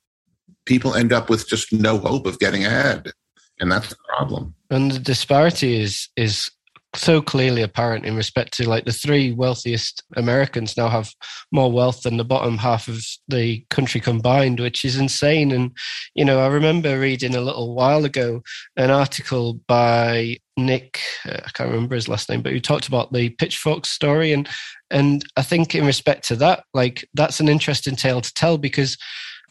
people 0.67 0.95
end 0.95 1.13
up 1.13 1.31
with 1.31 1.49
just 1.49 1.73
no 1.73 1.99
hope 1.99 2.27
of 2.27 2.39
getting 2.39 2.65
ahead. 2.65 3.11
And 3.59 3.73
that's 3.73 3.89
the 3.89 3.97
problem. 4.07 4.55
And 4.71 4.93
the 4.93 4.99
disparity 4.99 5.81
is 5.81 6.09
is 6.17 6.51
so 6.95 7.21
clearly 7.21 7.63
apparent 7.63 8.07
in 8.07 8.17
respect 8.17 8.53
to 8.55 8.69
like 8.69 8.85
the 8.85 8.93
three 8.93 9.33
wealthiest 9.33 10.03
Americans 10.17 10.77
now 10.77 10.89
have 10.89 11.13
more 11.53 11.71
wealth 11.71 12.03
than 12.03 12.17
the 12.17 12.25
bottom 12.25 12.57
half 12.57 12.89
of 12.89 13.05
the 13.29 13.65
country 13.69 14.01
combined, 14.01 14.59
which 14.59 14.85
is 14.85 14.97
insane. 14.97 15.53
And, 15.53 15.77
you 16.15 16.25
know, 16.25 16.41
I 16.41 16.47
remember 16.47 16.99
reading 16.99 17.35
a 17.35 17.43
little 17.43 17.75
while 17.75 18.05
ago 18.05 18.43
an 18.77 18.91
article 18.91 19.61
by 19.69 20.39
Nick, 20.57 21.01
uh, 21.27 21.41
I 21.45 21.51
can't 21.51 21.71
remember 21.71 21.95
his 21.95 22.09
last 22.09 22.29
name, 22.29 22.43
but 22.43 22.53
who 22.53 22.61
talked 22.61 22.89
about 22.89 23.13
the 23.13 23.31
pitchfork 23.31 23.85
story. 23.85 24.33
And, 24.33 24.49
and 24.91 25.25
I 25.37 25.43
think 25.43 25.75
in 25.75 25.85
respect 25.85 26.27
to 26.29 26.37
that, 26.37 26.65
like 26.73 27.07
that's 27.15 27.39
an 27.39 27.49
interesting 27.49 27.97
tale 27.97 28.23
to 28.23 28.35
tell 28.35 28.57
because 28.57 28.97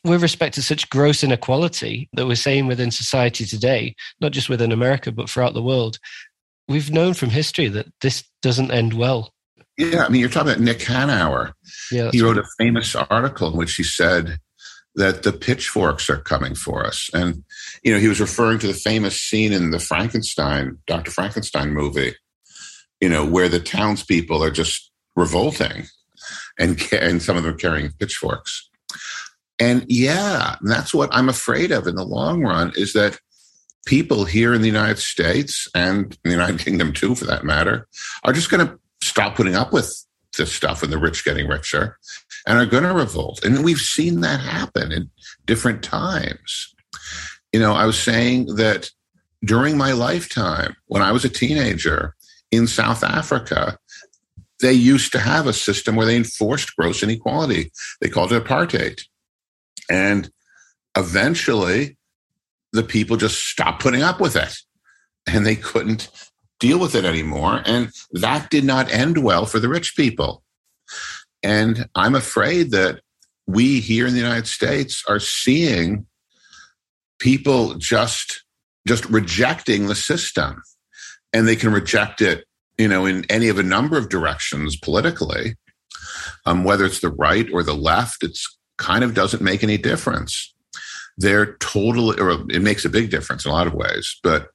with 0.04 0.22
respect 0.22 0.56
to 0.56 0.62
such 0.62 0.90
gross 0.90 1.24
inequality 1.24 2.10
that 2.14 2.26
we're 2.26 2.36
seeing 2.36 2.68
within 2.68 2.92
society 2.92 3.46
today, 3.46 3.96
not 4.22 4.32
just 4.32 4.50
within 4.50 4.72
America, 4.72 5.12
but 5.12 5.30
throughout 5.30 5.54
the 5.54 5.62
world, 5.62 5.98
we've 6.68 6.92
known 6.92 7.14
from 7.14 7.30
history 7.30 7.68
that 7.70 7.88
this 8.02 8.24
doesn't 8.42 8.72
end 8.72 8.94
well. 8.94 9.34
Yeah, 9.78 10.06
I 10.06 10.10
mean, 10.10 10.22
you're 10.22 10.30
talking 10.30 10.52
about 10.52 10.64
Nick 10.64 10.80
Hanauer. 10.80 11.54
Yeah, 11.92 12.10
he 12.12 12.22
wrote 12.22 12.38
a 12.38 12.46
famous 12.58 12.96
article 12.96 13.52
in 13.52 13.58
which 13.58 13.76
he 13.76 13.84
said 13.84 14.40
that 14.96 15.22
the 15.22 15.32
pitchforks 15.32 16.10
are 16.10 16.18
coming 16.18 16.56
for 16.56 16.86
us, 16.86 17.10
and 17.14 17.44
you 17.84 17.94
know, 17.94 18.00
he 18.00 18.08
was 18.08 18.20
referring 18.20 18.60
to 18.60 18.68
the 18.68 18.74
famous 18.74 19.20
scene 19.20 19.54
in 19.54 19.70
the 19.72 19.80
Frankenstein, 19.80 20.80
Dr. 20.88 21.12
Frankenstein 21.12 21.74
movie, 21.74 22.16
you 23.00 23.10
know, 23.10 23.26
where 23.26 23.50
the 23.50 23.60
townspeople 23.60 24.44
are 24.44 24.52
just 24.52 24.92
revolting, 25.16 25.86
and 26.58 26.82
and 26.92 27.22
some 27.22 27.38
of 27.38 27.44
them 27.44 27.58
carrying 27.58 27.92
pitchforks. 28.00 28.68
And 29.60 29.86
yeah, 29.88 30.56
that's 30.62 30.94
what 30.94 31.10
I'm 31.12 31.30
afraid 31.30 31.72
of 31.72 31.88
in 31.88 31.96
the 31.96 32.06
long 32.06 32.44
run 32.44 32.74
is 32.76 32.94
that 32.94 33.20
people 33.86 34.26
here 34.26 34.54
in 34.54 34.62
the 34.62 34.68
United 34.68 35.00
States 35.00 35.68
and 35.74 36.18
the 36.24 36.32
United 36.32 36.60
Kingdom 36.60 36.94
too, 36.94 37.16
for 37.16 37.26
that 37.26 37.44
matter, 37.44 37.88
are 38.24 38.34
just 38.34 38.50
going 38.50 38.66
to 38.66 38.80
stop 39.02 39.36
putting 39.36 39.56
up 39.56 39.72
with 39.72 40.06
this 40.38 40.52
stuff 40.52 40.84
and 40.84 40.92
the 40.92 40.98
rich 40.98 41.24
getting 41.26 41.48
richer 41.48 41.98
and 42.46 42.58
are 42.58 42.66
going 42.66 42.84
to 42.84 42.94
revolt. 42.94 43.44
And 43.44 43.64
we've 43.64 43.78
seen 43.78 44.22
that 44.22 44.40
happen 44.40 44.92
in 44.92 45.10
different 45.46 45.84
times. 45.84 46.74
You 47.52 47.60
know, 47.60 47.74
I 47.74 47.86
was 47.86 47.98
saying 47.98 48.56
that 48.56 48.90
during 49.44 49.78
my 49.78 49.94
lifetime, 49.94 50.76
when 50.88 51.02
I 51.02 51.12
was 51.12 51.26
a 51.26 51.30
teenager 51.30 52.16
in 52.52 52.68
South 52.68 53.04
Africa, 53.04 53.78
they 54.60 54.74
used 54.74 55.12
to 55.12 55.20
have 55.20 55.48
a 55.48 55.54
system 55.54 55.96
where 55.96 56.06
they 56.06 56.18
enforced 56.18 56.76
gross 56.76 57.04
inequality. 57.04 57.72
They 58.02 58.10
called 58.10 58.32
it 58.32 58.44
apartheid. 58.44 59.02
And 59.90 60.30
eventually, 60.96 61.97
the 62.74 62.84
people 62.84 63.18
just 63.18 63.46
stopped 63.46 63.82
putting 63.82 64.02
up 64.02 64.20
with 64.20 64.36
it 64.36 64.56
and 65.28 65.46
they 65.46 65.56
couldn't 65.56 66.10
deal 66.60 66.80
with 66.80 66.96
it 66.96 67.06
anymore. 67.06 67.62
And 67.66 67.92
that 68.14 68.50
did 68.50 68.64
not 68.64 68.92
end 68.92 69.24
well 69.24 69.46
for 69.46 69.60
the 69.60 69.70
rich 69.70 69.96
people. 69.96 70.44
And 71.44 71.88
I'm 71.96 72.16
afraid 72.16 72.72
that 72.72 73.02
we 73.46 73.80
here 73.80 74.06
in 74.06 74.14
the 74.14 74.20
United 74.20 74.48
States 74.48 75.04
are 75.08 75.20
seeing 75.20 76.06
people 77.20 77.76
just 77.76 78.44
just 78.88 79.06
rejecting 79.06 79.88
the 79.88 79.96
system 79.96 80.62
and 81.34 81.48
they 81.48 81.56
can 81.56 81.72
reject 81.72 82.22
it 82.22 82.46
you 82.78 82.88
know 82.88 83.06
in 83.06 83.26
any 83.30 83.48
of 83.48 83.58
a 83.58 83.64
number 83.64 83.98
of 83.98 84.10
directions 84.10 84.78
politically 84.78 85.56
um, 86.46 86.64
whether 86.64 86.86
it's 86.86 87.00
the 87.00 87.12
right 87.12 87.48
or 87.52 87.64
the 87.64 87.76
left 87.76 88.24
it's 88.24 88.58
kind 88.78 89.04
of 89.04 89.14
doesn't 89.14 89.42
make 89.42 89.64
any 89.64 89.78
difference 89.78 90.54
they're 91.18 91.56
totally, 91.56 92.20
or 92.20 92.32
it 92.50 92.62
makes 92.62 92.86
a 92.86 92.90
big 92.90 93.10
difference 93.10 93.46
in 93.46 93.52
a 93.52 93.54
lot 93.54 93.68
of 93.68 93.74
ways, 93.74 94.20
but 94.24 94.50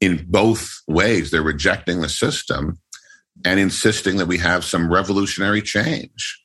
in 0.00 0.24
both 0.28 0.82
ways, 0.86 1.30
they're 1.30 1.42
rejecting 1.42 2.00
the 2.00 2.08
system 2.08 2.78
and 3.44 3.58
insisting 3.60 4.16
that 4.16 4.26
we 4.26 4.38
have 4.38 4.64
some 4.64 4.92
revolutionary 4.92 5.62
change. 5.62 6.42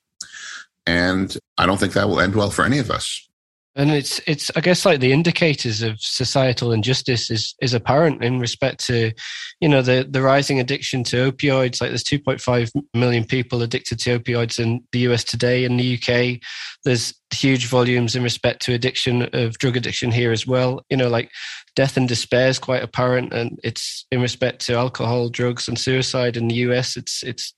And 0.86 1.36
I 1.58 1.65
don't 1.65 1.80
think 1.80 1.94
that 1.94 2.10
will 2.10 2.20
end 2.20 2.36
well 2.36 2.50
for 2.50 2.65
any 2.65 2.80
of 2.80 2.89
us. 2.89 3.30
And 3.75 3.90
it's 3.92 4.20
it's 4.28 4.51
I 4.56 4.60
guess 4.60 4.86
like 4.86 5.00
the 5.00 5.13
indicators 5.13 5.82
of 5.82 6.00
societal 6.01 6.74
injustice 6.74 7.32
is 7.32 7.56
is 7.62 7.74
apparent 7.74 8.22
in 8.22 8.40
respect 8.40 8.86
to, 8.88 9.13
you 9.62 9.70
know, 9.70 9.82
the 9.82 10.06
the 10.10 10.22
rising 10.22 10.60
addiction 10.60 11.06
to 11.06 11.32
opioids. 11.32 11.80
Like 11.80 11.92
there's 11.92 12.04
2.5 12.04 12.72
million 12.94 13.24
people 13.24 13.62
addicted 13.62 14.00
to 14.00 14.20
opioids 14.20 14.60
in 14.60 14.84
the 14.92 15.00
US 15.00 15.24
today. 15.24 15.63
In 15.63 15.78
the 15.78 15.96
UK, 15.98 16.42
there's 16.84 17.13
huge 17.34 17.68
volumes 17.68 18.13
in 18.13 18.24
respect 18.24 18.62
to 18.63 18.74
addiction 18.74 19.30
of 19.34 19.58
drug 19.58 19.78
addiction 19.78 20.12
here 20.12 20.34
as 20.34 20.46
well. 20.46 20.86
You 20.90 20.98
know, 20.98 21.08
like 21.08 21.32
death 21.74 21.96
and 21.96 22.10
despair 22.10 22.50
is 22.50 22.60
quite 22.60 22.84
apparent, 22.84 23.32
and 23.32 23.58
it's 23.63 24.06
in 24.12 24.22
respect 24.22 24.66
to 24.66 24.75
alcohol, 24.75 25.30
drugs, 25.30 25.70
and 25.70 25.80
suicide 25.80 26.36
in 26.36 26.50
the 26.50 26.56
US. 26.56 26.98
It's 26.98 27.24
it's 27.24 27.54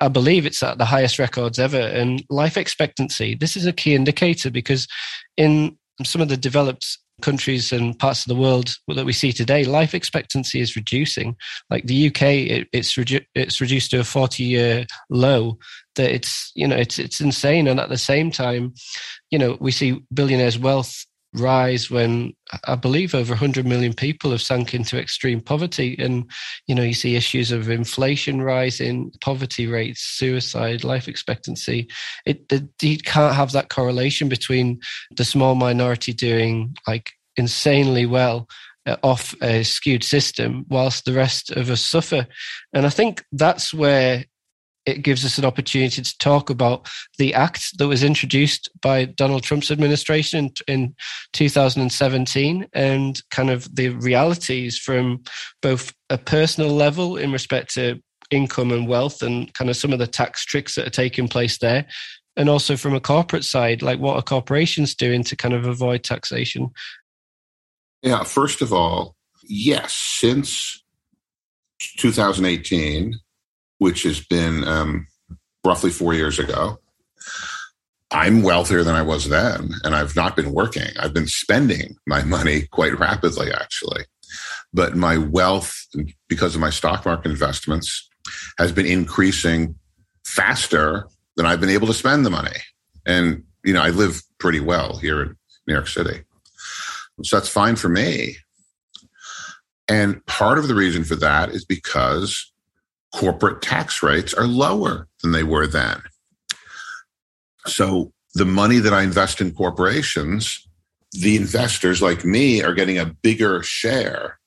I 0.00 0.08
believe 0.08 0.46
it's 0.46 0.62
at 0.62 0.78
the 0.78 0.84
highest 0.84 1.18
records 1.18 1.58
ever. 1.58 1.78
And 1.78 2.24
life 2.30 2.56
expectancy, 2.56 3.34
this 3.34 3.56
is 3.56 3.66
a 3.66 3.72
key 3.72 3.94
indicator 3.94 4.50
because 4.50 4.88
in 5.36 5.76
some 6.04 6.20
of 6.20 6.28
the 6.28 6.36
developed 6.36 6.98
countries 7.22 7.70
and 7.72 7.96
parts 7.98 8.24
of 8.24 8.28
the 8.28 8.40
world 8.40 8.74
that 8.88 9.06
we 9.06 9.12
see 9.12 9.32
today, 9.32 9.64
life 9.64 9.94
expectancy 9.94 10.60
is 10.60 10.76
reducing. 10.76 11.36
Like 11.70 11.86
the 11.86 12.08
UK, 12.08 12.22
it, 12.22 12.68
it's 12.72 12.94
redu- 12.94 13.24
it's 13.34 13.60
reduced 13.60 13.92
to 13.92 14.00
a 14.00 14.04
forty 14.04 14.42
year 14.42 14.86
low. 15.10 15.58
That 15.96 16.10
it's 16.10 16.50
you 16.56 16.66
know 16.66 16.76
it's 16.76 16.98
it's 16.98 17.20
insane. 17.20 17.68
And 17.68 17.78
at 17.78 17.88
the 17.88 17.98
same 17.98 18.30
time, 18.30 18.74
you 19.30 19.38
know 19.38 19.56
we 19.60 19.70
see 19.70 20.00
billionaires' 20.12 20.58
wealth 20.58 21.06
rise 21.34 21.90
when 21.90 22.32
I 22.66 22.76
believe 22.76 23.14
over 23.14 23.32
100 23.32 23.66
million 23.66 23.92
people 23.92 24.30
have 24.30 24.42
sunk 24.42 24.74
into 24.74 24.98
extreme 24.98 25.40
poverty. 25.40 25.96
And, 25.98 26.30
you 26.66 26.74
know, 26.74 26.82
you 26.82 26.94
see 26.94 27.16
issues 27.16 27.50
of 27.50 27.68
inflation 27.68 28.40
rising, 28.40 29.12
poverty 29.20 29.66
rates, 29.66 30.00
suicide, 30.00 30.84
life 30.84 31.08
expectancy. 31.08 31.88
It, 32.24 32.44
it, 32.52 32.64
you 32.80 32.98
can't 32.98 33.34
have 33.34 33.52
that 33.52 33.68
correlation 33.68 34.28
between 34.28 34.80
the 35.16 35.24
small 35.24 35.54
minority 35.54 36.12
doing 36.12 36.74
like 36.86 37.10
insanely 37.36 38.06
well 38.06 38.48
uh, 38.86 38.96
off 39.02 39.34
a 39.42 39.64
skewed 39.64 40.04
system 40.04 40.64
whilst 40.68 41.04
the 41.04 41.12
rest 41.12 41.50
of 41.50 41.70
us 41.70 41.80
suffer. 41.80 42.26
And 42.72 42.86
I 42.86 42.90
think 42.90 43.24
that's 43.32 43.74
where 43.74 44.24
it 44.86 45.02
gives 45.02 45.24
us 45.24 45.38
an 45.38 45.44
opportunity 45.44 46.02
to 46.02 46.18
talk 46.18 46.50
about 46.50 46.88
the 47.18 47.32
act 47.34 47.78
that 47.78 47.88
was 47.88 48.02
introduced 48.02 48.68
by 48.82 49.06
Donald 49.06 49.42
Trump's 49.42 49.70
administration 49.70 50.50
in, 50.66 50.74
in 50.74 50.94
2017 51.32 52.66
and 52.72 53.22
kind 53.30 53.50
of 53.50 53.74
the 53.74 53.90
realities 53.90 54.78
from 54.78 55.22
both 55.62 55.92
a 56.10 56.18
personal 56.18 56.70
level 56.70 57.16
in 57.16 57.32
respect 57.32 57.72
to 57.74 58.00
income 58.30 58.72
and 58.72 58.88
wealth 58.88 59.22
and 59.22 59.52
kind 59.54 59.70
of 59.70 59.76
some 59.76 59.92
of 59.92 59.98
the 59.98 60.06
tax 60.06 60.44
tricks 60.44 60.74
that 60.74 60.86
are 60.86 60.90
taking 60.90 61.28
place 61.28 61.58
there 61.58 61.86
and 62.36 62.48
also 62.48 62.76
from 62.76 62.94
a 62.94 63.00
corporate 63.00 63.44
side 63.44 63.82
like 63.82 64.00
what 64.00 64.16
are 64.16 64.22
corporations 64.22 64.94
doing 64.94 65.22
to 65.22 65.36
kind 65.36 65.54
of 65.54 65.66
avoid 65.66 66.02
taxation? 66.02 66.70
Yeah 68.02 68.24
first 68.24 68.60
of 68.60 68.72
all 68.72 69.14
yes 69.42 69.92
since 69.92 70.82
2018 71.98 73.14
which 73.78 74.02
has 74.04 74.20
been 74.20 74.66
um, 74.66 75.06
roughly 75.64 75.90
four 75.90 76.14
years 76.14 76.38
ago. 76.38 76.78
I'm 78.10 78.42
wealthier 78.42 78.84
than 78.84 78.94
I 78.94 79.02
was 79.02 79.28
then, 79.28 79.70
and 79.82 79.94
I've 79.94 80.14
not 80.14 80.36
been 80.36 80.52
working. 80.52 80.88
I've 81.00 81.14
been 81.14 81.26
spending 81.26 81.96
my 82.06 82.22
money 82.22 82.66
quite 82.70 82.98
rapidly, 82.98 83.52
actually. 83.52 84.04
But 84.72 84.96
my 84.96 85.18
wealth, 85.18 85.86
because 86.28 86.54
of 86.54 86.60
my 86.60 86.70
stock 86.70 87.04
market 87.04 87.30
investments, 87.30 88.08
has 88.58 88.72
been 88.72 88.86
increasing 88.86 89.74
faster 90.24 91.08
than 91.36 91.46
I've 91.46 91.60
been 91.60 91.70
able 91.70 91.86
to 91.88 91.94
spend 91.94 92.24
the 92.24 92.30
money. 92.30 92.56
And, 93.04 93.44
you 93.64 93.72
know, 93.72 93.82
I 93.82 93.90
live 93.90 94.22
pretty 94.38 94.60
well 94.60 94.96
here 94.96 95.22
in 95.22 95.36
New 95.66 95.74
York 95.74 95.88
City. 95.88 96.22
So 97.22 97.36
that's 97.36 97.48
fine 97.48 97.76
for 97.76 97.88
me. 97.88 98.36
And 99.88 100.24
part 100.26 100.58
of 100.58 100.68
the 100.68 100.74
reason 100.74 101.04
for 101.04 101.16
that 101.16 101.50
is 101.50 101.64
because 101.64 102.52
corporate 103.14 103.62
tax 103.62 104.02
rates 104.02 104.34
are 104.34 104.46
lower 104.46 105.06
than 105.22 105.30
they 105.30 105.44
were 105.44 105.68
then. 105.68 106.02
So 107.66 108.12
the 108.34 108.44
money 108.44 108.78
that 108.80 108.92
I 108.92 109.02
invest 109.02 109.40
in 109.40 109.52
corporations, 109.52 110.66
the 111.12 111.36
investors 111.36 112.02
like 112.02 112.24
me 112.24 112.62
are 112.62 112.74
getting 112.74 112.98
a 112.98 113.06
bigger 113.06 113.62
share. 113.62 114.40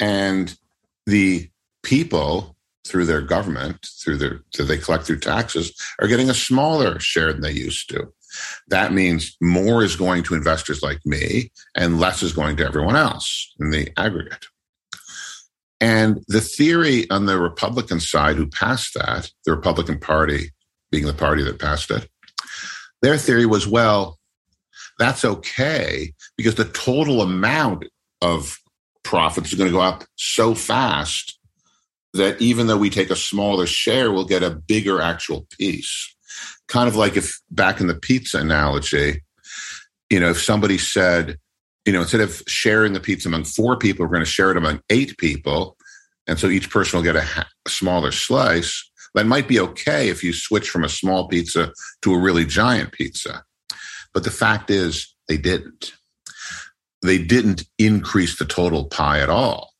And 0.00 0.56
the 1.04 1.50
people 1.82 2.56
through 2.86 3.04
their 3.04 3.20
government, 3.20 3.86
through 4.02 4.16
their 4.16 4.40
that 4.56 4.64
they 4.64 4.78
collect 4.78 5.04
through 5.04 5.20
taxes, 5.20 5.70
are 6.00 6.08
getting 6.08 6.30
a 6.30 6.34
smaller 6.34 6.98
share 6.98 7.32
than 7.32 7.42
they 7.42 7.52
used 7.52 7.90
to. 7.90 8.10
That 8.68 8.94
means 8.94 9.36
more 9.42 9.84
is 9.84 9.96
going 9.96 10.22
to 10.24 10.34
investors 10.34 10.82
like 10.82 11.04
me 11.04 11.52
and 11.74 12.00
less 12.00 12.22
is 12.22 12.32
going 12.32 12.56
to 12.56 12.66
everyone 12.66 12.96
else 12.96 13.52
in 13.60 13.70
the 13.70 13.90
aggregate. 13.98 14.46
And 15.80 16.22
the 16.28 16.40
theory 16.40 17.08
on 17.10 17.26
the 17.26 17.38
Republican 17.38 18.00
side 18.00 18.36
who 18.36 18.46
passed 18.46 18.94
that, 18.94 19.30
the 19.46 19.52
Republican 19.52 19.98
Party 19.98 20.50
being 20.90 21.06
the 21.06 21.14
party 21.14 21.42
that 21.42 21.58
passed 21.58 21.90
it, 21.90 22.08
their 23.02 23.16
theory 23.16 23.46
was 23.46 23.66
well, 23.66 24.18
that's 24.98 25.24
okay 25.24 26.12
because 26.36 26.56
the 26.56 26.66
total 26.66 27.22
amount 27.22 27.86
of 28.20 28.58
profits 29.02 29.52
is 29.52 29.58
going 29.58 29.70
to 29.70 29.76
go 29.76 29.80
up 29.80 30.04
so 30.16 30.54
fast 30.54 31.38
that 32.12 32.40
even 32.40 32.66
though 32.66 32.76
we 32.76 32.90
take 32.90 33.10
a 33.10 33.16
smaller 33.16 33.66
share, 33.66 34.12
we'll 34.12 34.26
get 34.26 34.42
a 34.42 34.50
bigger 34.50 35.00
actual 35.00 35.46
piece. 35.58 36.14
Kind 36.68 36.88
of 36.88 36.96
like 36.96 37.16
if 37.16 37.40
back 37.50 37.80
in 37.80 37.86
the 37.86 37.94
pizza 37.94 38.38
analogy, 38.38 39.22
you 40.10 40.20
know, 40.20 40.30
if 40.30 40.42
somebody 40.42 40.76
said, 40.76 41.38
you 41.84 41.92
know, 41.92 42.02
instead 42.02 42.20
of 42.20 42.42
sharing 42.46 42.92
the 42.92 43.00
pizza 43.00 43.28
among 43.28 43.44
four 43.44 43.76
people, 43.76 44.04
we're 44.04 44.12
going 44.12 44.24
to 44.24 44.30
share 44.30 44.50
it 44.50 44.56
among 44.56 44.80
eight 44.90 45.16
people. 45.18 45.76
And 46.26 46.38
so 46.38 46.48
each 46.48 46.70
person 46.70 46.98
will 46.98 47.04
get 47.04 47.16
a, 47.16 47.46
a 47.66 47.70
smaller 47.70 48.12
slice. 48.12 48.88
That 49.14 49.26
might 49.26 49.48
be 49.48 49.58
okay 49.60 50.08
if 50.08 50.22
you 50.22 50.32
switch 50.32 50.70
from 50.70 50.84
a 50.84 50.88
small 50.88 51.26
pizza 51.26 51.72
to 52.02 52.14
a 52.14 52.18
really 52.18 52.44
giant 52.44 52.92
pizza. 52.92 53.44
But 54.12 54.24
the 54.24 54.30
fact 54.30 54.70
is, 54.70 55.14
they 55.28 55.36
didn't. 55.36 55.92
They 57.02 57.18
didn't 57.18 57.64
increase 57.78 58.38
the 58.38 58.44
total 58.44 58.84
pie 58.84 59.20
at 59.20 59.30
all. 59.30 59.72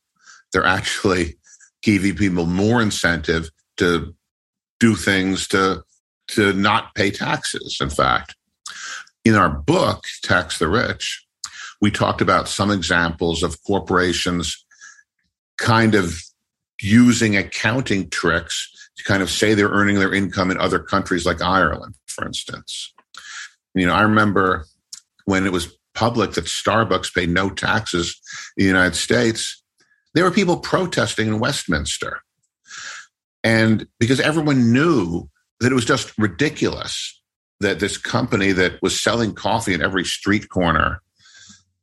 They're 0.52 0.64
actually 0.64 1.36
giving 1.82 2.16
people 2.16 2.46
more 2.46 2.80
incentive 2.80 3.50
to 3.76 4.14
do 4.80 4.94
things 4.94 5.46
to, 5.48 5.82
to 6.28 6.52
not 6.54 6.94
pay 6.94 7.10
taxes. 7.10 7.78
In 7.80 7.90
fact, 7.90 8.34
in 9.24 9.34
our 9.34 9.50
book, 9.50 10.04
Tax 10.22 10.58
the 10.58 10.68
Rich, 10.68 11.26
we 11.80 11.90
talked 11.90 12.20
about 12.20 12.48
some 12.48 12.70
examples 12.70 13.42
of 13.42 13.62
corporations 13.64 14.64
kind 15.58 15.94
of 15.94 16.20
using 16.80 17.36
accounting 17.36 18.08
tricks 18.10 18.90
to 18.96 19.04
kind 19.04 19.22
of 19.22 19.30
say 19.30 19.54
they're 19.54 19.68
earning 19.68 19.98
their 19.98 20.14
income 20.14 20.50
in 20.50 20.58
other 20.58 20.78
countries 20.78 21.26
like 21.26 21.42
Ireland, 21.42 21.94
for 22.06 22.26
instance. 22.26 22.92
You 23.74 23.86
know, 23.86 23.94
I 23.94 24.02
remember 24.02 24.66
when 25.24 25.46
it 25.46 25.52
was 25.52 25.76
public 25.94 26.32
that 26.32 26.44
Starbucks 26.44 27.14
paid 27.14 27.30
no 27.30 27.50
taxes 27.50 28.20
in 28.56 28.64
the 28.64 28.68
United 28.68 28.96
States, 28.96 29.62
there 30.14 30.24
were 30.24 30.30
people 30.30 30.58
protesting 30.58 31.28
in 31.28 31.40
Westminster. 31.40 32.20
And 33.42 33.86
because 33.98 34.20
everyone 34.20 34.72
knew 34.72 35.28
that 35.60 35.72
it 35.72 35.74
was 35.74 35.84
just 35.84 36.16
ridiculous 36.18 37.20
that 37.60 37.80
this 37.80 37.96
company 37.98 38.52
that 38.52 38.80
was 38.82 39.00
selling 39.00 39.34
coffee 39.34 39.74
in 39.74 39.82
every 39.82 40.04
street 40.04 40.48
corner 40.48 41.02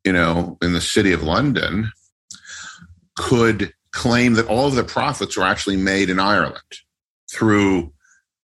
you 0.03 0.13
know, 0.13 0.57
in 0.61 0.73
the 0.73 0.81
city 0.81 1.11
of 1.11 1.23
London 1.23 1.91
could 3.15 3.73
claim 3.91 4.33
that 4.33 4.47
all 4.47 4.67
of 4.67 4.75
the 4.75 4.83
profits 4.83 5.37
were 5.37 5.43
actually 5.43 5.77
made 5.77 6.09
in 6.09 6.19
Ireland 6.19 6.61
through 7.31 7.91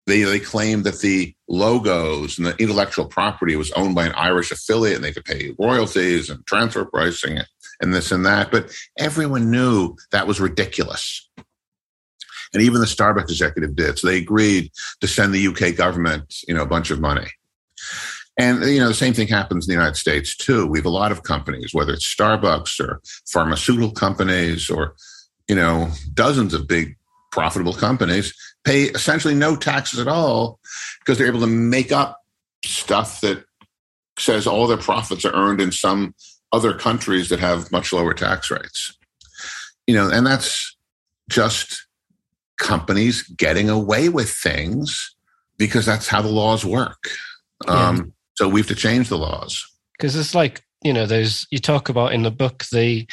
they 0.07 0.23
they 0.23 0.41
claimed 0.41 0.85
that 0.85 1.01
the 1.01 1.35
logos 1.49 2.39
and 2.39 2.47
the 2.47 2.57
intellectual 2.57 3.07
property 3.07 3.55
was 3.55 3.71
owned 3.73 3.95
by 3.95 4.07
an 4.07 4.15
Irish 4.17 4.51
affiliate 4.51 4.97
and 4.97 5.05
they 5.05 5.13
could 5.13 5.25
pay 5.25 5.55
royalties 5.59 6.29
and 6.29 6.45
transfer 6.47 6.85
pricing 6.85 7.39
and 7.81 7.95
this 7.95 8.11
and 8.11 8.27
that. 8.27 8.51
But 8.51 8.75
everyone 8.99 9.51
knew 9.51 9.97
that 10.11 10.27
was 10.27 10.41
ridiculous. 10.41 11.29
And 12.53 12.63
even 12.63 12.81
the 12.81 12.87
Starbucks 12.87 13.31
executive 13.31 13.77
did. 13.77 13.99
So 13.99 14.09
they 14.09 14.19
agreed 14.19 14.73
to 15.01 15.09
send 15.09 15.33
the 15.33 15.47
UK 15.47 15.77
government, 15.77 16.43
you 16.47 16.55
know, 16.55 16.63
a 16.63 16.67
bunch 16.67 16.91
of 16.91 17.01
money. 17.01 17.29
And 18.39 18.65
you 18.65 18.81
know, 18.81 18.89
the 18.89 18.95
same 18.95 19.13
thing 19.13 19.29
happens 19.29 19.67
in 19.67 19.73
the 19.73 19.79
United 19.79 19.97
States 19.97 20.37
too. 20.37 20.67
We 20.67 20.79
have 20.79 20.87
a 20.87 20.91
lot 20.91 21.13
of 21.13 21.23
companies, 21.23 21.75
whether 21.75 21.93
it's 21.93 22.15
Starbucks 22.15 22.81
or 22.81 23.01
pharmaceutical 23.27 23.93
companies 23.93 24.71
or 24.71 24.95
you 25.49 25.57
know, 25.57 25.91
dozens 26.15 26.55
of 26.55 26.67
big 26.67 26.97
profitable 27.31 27.75
companies 27.75 28.35
pay 28.65 28.85
essentially 28.85 29.35
no 29.35 29.57
taxes 29.57 29.99
at 29.99 30.09
all 30.09 30.61
because 31.01 31.19
they're 31.19 31.27
able 31.27 31.41
to 31.41 31.47
make 31.47 31.93
up 31.93 32.23
stuff 32.65 33.21
that 33.23 33.45
says 34.19 34.47
all 34.47 34.67
their 34.67 34.77
profits 34.77 35.25
are 35.25 35.33
earned 35.35 35.61
in 35.61 35.73
some 35.73 36.15
other 36.53 36.75
countries 36.75 37.29
that 37.31 37.41
have 37.41 37.73
much 37.73 37.93
lower 37.93 38.15
tax 38.15 38.51
rates. 38.51 38.97
You 39.87 39.95
know, 39.95 40.11
and 40.11 40.27
that's 40.27 40.77
just 41.29 41.87
companies 42.59 43.23
getting 43.23 43.69
away 43.69 44.09
with 44.09 44.31
things 44.31 45.17
because 45.59 45.87
that's 45.87 46.09
how 46.09 46.23
the 46.23 46.29
laws 46.29 46.65
work. 46.65 47.09
Yeah. 47.67 47.89
Um, 47.89 48.13
so 48.35 48.49
we 48.49 48.61
have 48.61 48.69
to 48.69 48.75
change 48.75 49.09
the 49.09 49.19
laws. 49.19 49.65
because 49.99 50.17
it's 50.17 50.35
like 50.35 50.63
you 50.83 50.93
know, 50.93 51.07
there's 51.07 51.47
you 51.51 51.59
talk 51.59 51.89
about 51.89 52.13
in 52.13 52.23
the 52.23 52.31
book 52.31 52.65
the 52.73 53.07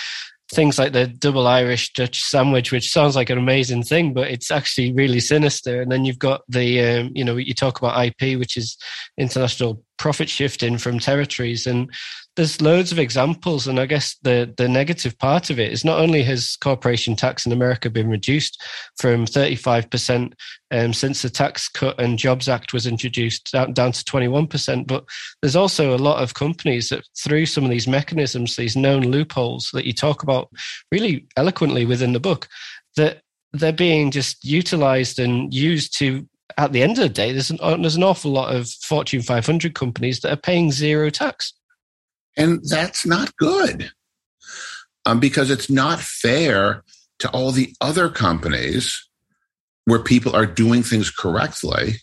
things 0.51 0.79
like 0.79 0.93
the 0.93 1.07
double 1.07 1.47
Irish 1.47 1.93
Dutch 1.93 2.21
sandwich, 2.21 2.71
which 2.71 2.91
sounds 2.91 3.15
like 3.15 3.29
an 3.29 3.37
amazing 3.37 3.83
thing, 3.83 4.13
but 4.13 4.29
it's 4.29 4.49
actually 4.49 4.91
really 4.93 5.19
sinister. 5.19 5.81
And 5.81 5.91
then 5.91 6.05
you've 6.05 6.17
got 6.17 6.41
the, 6.47 6.81
um, 6.83 7.11
you 7.13 7.23
know, 7.23 7.37
you 7.37 7.53
talk 7.53 7.77
about 7.77 8.03
IP, 8.03 8.39
which 8.39 8.57
is 8.57 8.75
international 9.17 9.83
profit 9.99 10.29
shifting 10.29 10.77
from 10.77 10.97
territories. 10.97 11.67
And 11.67 11.91
there's 12.35 12.61
loads 12.61 12.91
of 12.93 12.99
examples, 12.99 13.67
and 13.67 13.79
I 13.79 13.85
guess 13.85 14.15
the 14.23 14.51
the 14.57 14.69
negative 14.69 15.17
part 15.19 15.49
of 15.49 15.59
it 15.59 15.73
is 15.73 15.83
not 15.83 15.99
only 15.99 16.23
has 16.23 16.55
corporation 16.55 17.15
tax 17.15 17.45
in 17.45 17.51
America 17.51 17.89
been 17.89 18.09
reduced 18.09 18.63
from 18.97 19.25
35 19.25 19.89
percent 19.89 20.35
um, 20.71 20.93
since 20.93 21.21
the 21.21 21.29
Tax 21.29 21.67
Cut 21.67 21.99
and 21.99 22.17
Jobs 22.17 22.47
Act 22.47 22.71
was 22.71 22.87
introduced 22.87 23.51
down, 23.51 23.73
down 23.73 23.91
to 23.91 24.05
21 24.05 24.47
percent, 24.47 24.87
but 24.87 25.03
there's 25.41 25.57
also 25.57 25.93
a 25.93 25.97
lot 25.97 26.23
of 26.23 26.33
companies 26.33 26.89
that 26.89 27.03
through 27.17 27.45
some 27.45 27.65
of 27.65 27.69
these 27.69 27.87
mechanisms, 27.87 28.55
these 28.55 28.77
known 28.77 29.01
loopholes 29.03 29.69
that 29.73 29.85
you 29.85 29.93
talk 29.93 30.23
about 30.23 30.49
really 30.91 31.27
eloquently 31.35 31.85
within 31.85 32.13
the 32.13 32.19
book, 32.21 32.47
that 32.95 33.21
they're 33.51 33.73
being 33.73 34.11
just 34.11 34.45
utilized 34.45 35.19
and 35.19 35.53
used 35.53 35.97
to 35.97 36.27
at 36.57 36.73
the 36.73 36.81
end 36.81 36.93
of 36.93 37.03
the 37.03 37.09
day, 37.09 37.31
there's 37.31 37.51
an, 37.51 37.57
there's 37.81 37.95
an 37.95 38.03
awful 38.03 38.31
lot 38.31 38.55
of 38.55 38.69
Fortune 38.69 39.21
500 39.21 39.73
companies 39.73 40.19
that 40.21 40.31
are 40.31 40.37
paying 40.37 40.71
zero 40.71 41.09
tax. 41.09 41.53
And 42.37 42.61
that's 42.63 43.05
not 43.05 43.35
good 43.37 43.91
um, 45.05 45.19
because 45.19 45.51
it's 45.51 45.69
not 45.69 45.99
fair 45.99 46.83
to 47.19 47.29
all 47.31 47.51
the 47.51 47.73
other 47.81 48.09
companies 48.09 49.07
where 49.85 49.99
people 49.99 50.35
are 50.35 50.45
doing 50.45 50.83
things 50.83 51.09
correctly 51.09 51.95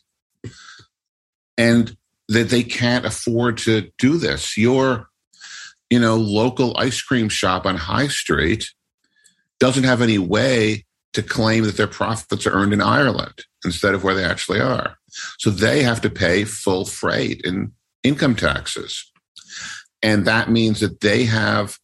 and 1.56 1.96
that 2.28 2.48
they 2.48 2.62
can't 2.62 3.06
afford 3.06 3.59
to 3.59 3.90
do 3.98 4.18
this. 4.18 4.56
Your, 4.56 5.09
you 5.88 6.00
know, 6.00 6.16
local 6.16 6.76
ice 6.76 7.00
cream 7.00 7.28
shop 7.28 7.64
on 7.64 7.76
High 7.76 8.09
Street 8.09 8.70
doesn't 9.61 9.85
have 9.85 10.02
any 10.02 10.18
way 10.18 10.86
to 11.16 11.22
claim 11.22 11.64
that 11.64 11.79
their 11.79 11.87
profits 11.87 12.46
are 12.46 12.52
earned 12.52 12.74
in 12.74 12.83
Ireland 12.83 13.44
instead 13.64 13.94
of 13.94 14.05
where 14.05 14.14
they 14.14 14.24
actually 14.24 14.61
are. 14.61 14.98
So 15.38 15.50
they 15.50 15.83
have 15.83 16.02
to 16.02 16.11
pay 16.11 16.44
full 16.44 16.85
freight 16.85 17.40
in 17.42 17.72
income 18.05 18.37
taxes. 18.37 19.11
And 20.02 20.26
that 20.26 20.50
means 20.50 20.81
that 20.81 21.00
they 21.00 21.24
have 21.24 21.79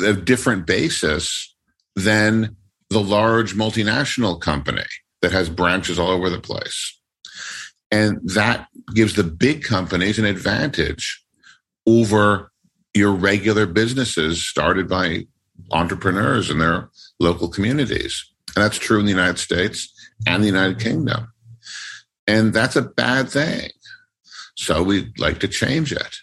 a 0.00 0.12
different 0.12 0.64
basis 0.64 1.54
than 1.96 2.56
the 2.88 3.00
large 3.00 3.54
multinational 3.54 4.40
company 4.40 4.84
that 5.22 5.32
has 5.32 5.48
branches 5.48 5.98
all 5.98 6.10
over 6.10 6.30
the 6.30 6.40
place. 6.40 6.96
And 7.90 8.20
that 8.30 8.68
gives 8.94 9.14
the 9.14 9.24
big 9.24 9.64
companies 9.64 10.20
an 10.20 10.24
advantage 10.24 11.24
over 11.84 12.52
your 12.94 13.12
regular 13.12 13.66
businesses 13.66 14.46
started 14.46 14.88
by 14.88 15.26
entrepreneurs 15.72 16.48
in 16.48 16.58
their 16.58 16.90
local 17.18 17.48
communities. 17.48 18.24
And 18.56 18.64
that's 18.64 18.78
true 18.78 18.98
in 18.98 19.04
the 19.04 19.12
United 19.12 19.38
States 19.38 19.92
and 20.26 20.42
the 20.42 20.48
United 20.48 20.80
Kingdom. 20.80 21.28
And 22.26 22.54
that's 22.54 22.74
a 22.74 22.82
bad 22.82 23.28
thing. 23.28 23.70
So 24.56 24.82
we'd 24.82 25.18
like 25.20 25.40
to 25.40 25.48
change 25.48 25.92
it. 25.92 26.16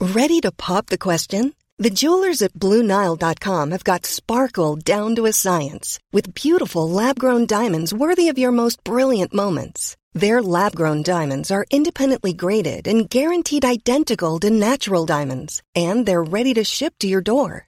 Ready 0.00 0.40
to 0.40 0.50
pop 0.50 0.86
the 0.86 0.98
question? 0.98 1.54
The 1.78 1.90
jewelers 1.90 2.42
at 2.42 2.54
Bluenile.com 2.54 3.70
have 3.70 3.84
got 3.84 4.04
sparkle 4.04 4.74
down 4.74 5.14
to 5.14 5.26
a 5.26 5.32
science 5.32 6.00
with 6.12 6.34
beautiful 6.34 6.90
lab 6.90 7.20
grown 7.20 7.46
diamonds 7.46 7.94
worthy 7.94 8.28
of 8.28 8.38
your 8.38 8.50
most 8.50 8.82
brilliant 8.82 9.32
moments. 9.32 9.96
Their 10.12 10.42
lab 10.42 10.74
grown 10.74 11.04
diamonds 11.04 11.52
are 11.52 11.66
independently 11.70 12.32
graded 12.32 12.88
and 12.88 13.08
guaranteed 13.08 13.64
identical 13.64 14.40
to 14.40 14.50
natural 14.50 15.06
diamonds, 15.06 15.62
and 15.76 16.04
they're 16.04 16.24
ready 16.24 16.52
to 16.54 16.64
ship 16.64 16.94
to 16.98 17.06
your 17.06 17.20
door. 17.20 17.67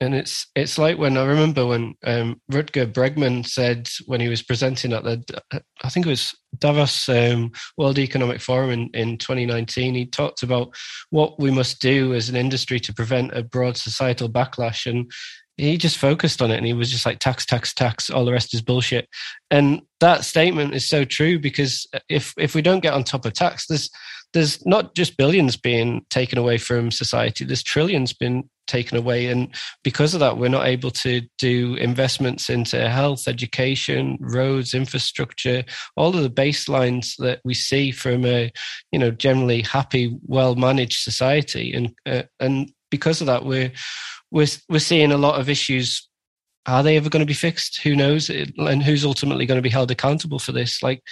And 0.00 0.14
it's 0.14 0.46
it's 0.54 0.78
like 0.78 0.96
when 0.96 1.16
I 1.16 1.24
remember 1.24 1.66
when 1.66 1.94
um, 2.04 2.40
Rutger 2.52 2.92
Bregman 2.92 3.44
said 3.44 3.88
when 4.06 4.20
he 4.20 4.28
was 4.28 4.42
presenting 4.42 4.92
at 4.92 5.02
the 5.02 5.42
I 5.82 5.88
think 5.88 6.06
it 6.06 6.10
was 6.10 6.34
Davos 6.56 7.08
um, 7.08 7.50
World 7.76 7.98
Economic 7.98 8.40
Forum 8.40 8.70
in, 8.70 8.90
in 8.94 9.18
2019, 9.18 9.94
he 9.94 10.06
talked 10.06 10.42
about 10.42 10.74
what 11.10 11.40
we 11.40 11.50
must 11.50 11.80
do 11.80 12.14
as 12.14 12.28
an 12.28 12.36
industry 12.36 12.78
to 12.80 12.94
prevent 12.94 13.36
a 13.36 13.42
broad 13.42 13.76
societal 13.76 14.28
backlash, 14.28 14.86
and 14.86 15.10
he 15.58 15.76
just 15.76 15.98
focused 15.98 16.40
on 16.40 16.50
it 16.52 16.56
and 16.56 16.66
he 16.66 16.72
was 16.72 16.90
just 16.90 17.04
like 17.04 17.18
tax 17.18 17.44
tax 17.44 17.74
tax 17.74 18.08
all 18.08 18.24
the 18.24 18.32
rest 18.32 18.54
is 18.54 18.62
bullshit. 18.62 19.08
And 19.50 19.82
that 20.00 20.24
statement 20.24 20.74
is 20.74 20.88
so 20.88 21.04
true 21.04 21.38
because 21.38 21.86
if 22.08 22.32
if 22.38 22.54
we 22.54 22.62
don't 22.62 22.80
get 22.80 22.94
on 22.94 23.04
top 23.04 23.26
of 23.26 23.32
tax 23.34 23.66
there's 23.66 23.90
there's 24.34 24.64
not 24.66 24.94
just 24.94 25.16
billions 25.16 25.56
being 25.56 26.04
taken 26.10 26.38
away 26.38 26.58
from 26.58 26.90
society 26.90 27.44
there's 27.44 27.62
trillions 27.62 28.12
being 28.12 28.48
taken 28.68 28.96
away. 28.96 29.26
And 29.26 29.52
because 29.82 30.14
of 30.14 30.20
that 30.20 30.38
we're 30.38 30.48
not 30.48 30.66
able 30.66 30.90
to 30.90 31.22
do 31.38 31.74
investments 31.74 32.48
into 32.48 32.88
health 32.88 33.26
education 33.26 34.16
roads 34.20 34.74
infrastructure 34.74 35.64
all 35.96 36.14
of 36.14 36.22
the 36.22 36.30
baselines 36.30 37.16
that 37.18 37.40
we 37.44 37.54
see 37.54 37.90
from 37.90 38.24
a 38.24 38.52
you 38.92 38.98
know 38.98 39.10
generally 39.10 39.62
happy 39.62 40.16
well 40.22 40.54
managed 40.54 41.02
society. 41.02 41.72
And 41.72 41.94
uh, 42.06 42.22
and 42.38 42.70
because 42.90 43.20
of 43.20 43.26
that 43.26 43.44
we're 43.44 43.72
we're 44.30 44.46
we're 44.68 44.78
seeing 44.78 45.12
a 45.12 45.18
lot 45.18 45.40
of 45.40 45.48
issues. 45.48 46.08
Are 46.66 46.82
they 46.82 46.98
ever 46.98 47.08
going 47.08 47.20
to 47.20 47.26
be 47.26 47.32
fixed? 47.32 47.80
Who 47.82 47.96
knows? 47.96 48.28
And 48.28 48.82
who's 48.82 49.04
ultimately 49.04 49.46
going 49.46 49.56
to 49.56 49.62
be 49.62 49.70
held 49.70 49.90
accountable 49.90 50.38
for 50.38 50.52
this? 50.52 50.82
Like, 50.82 51.02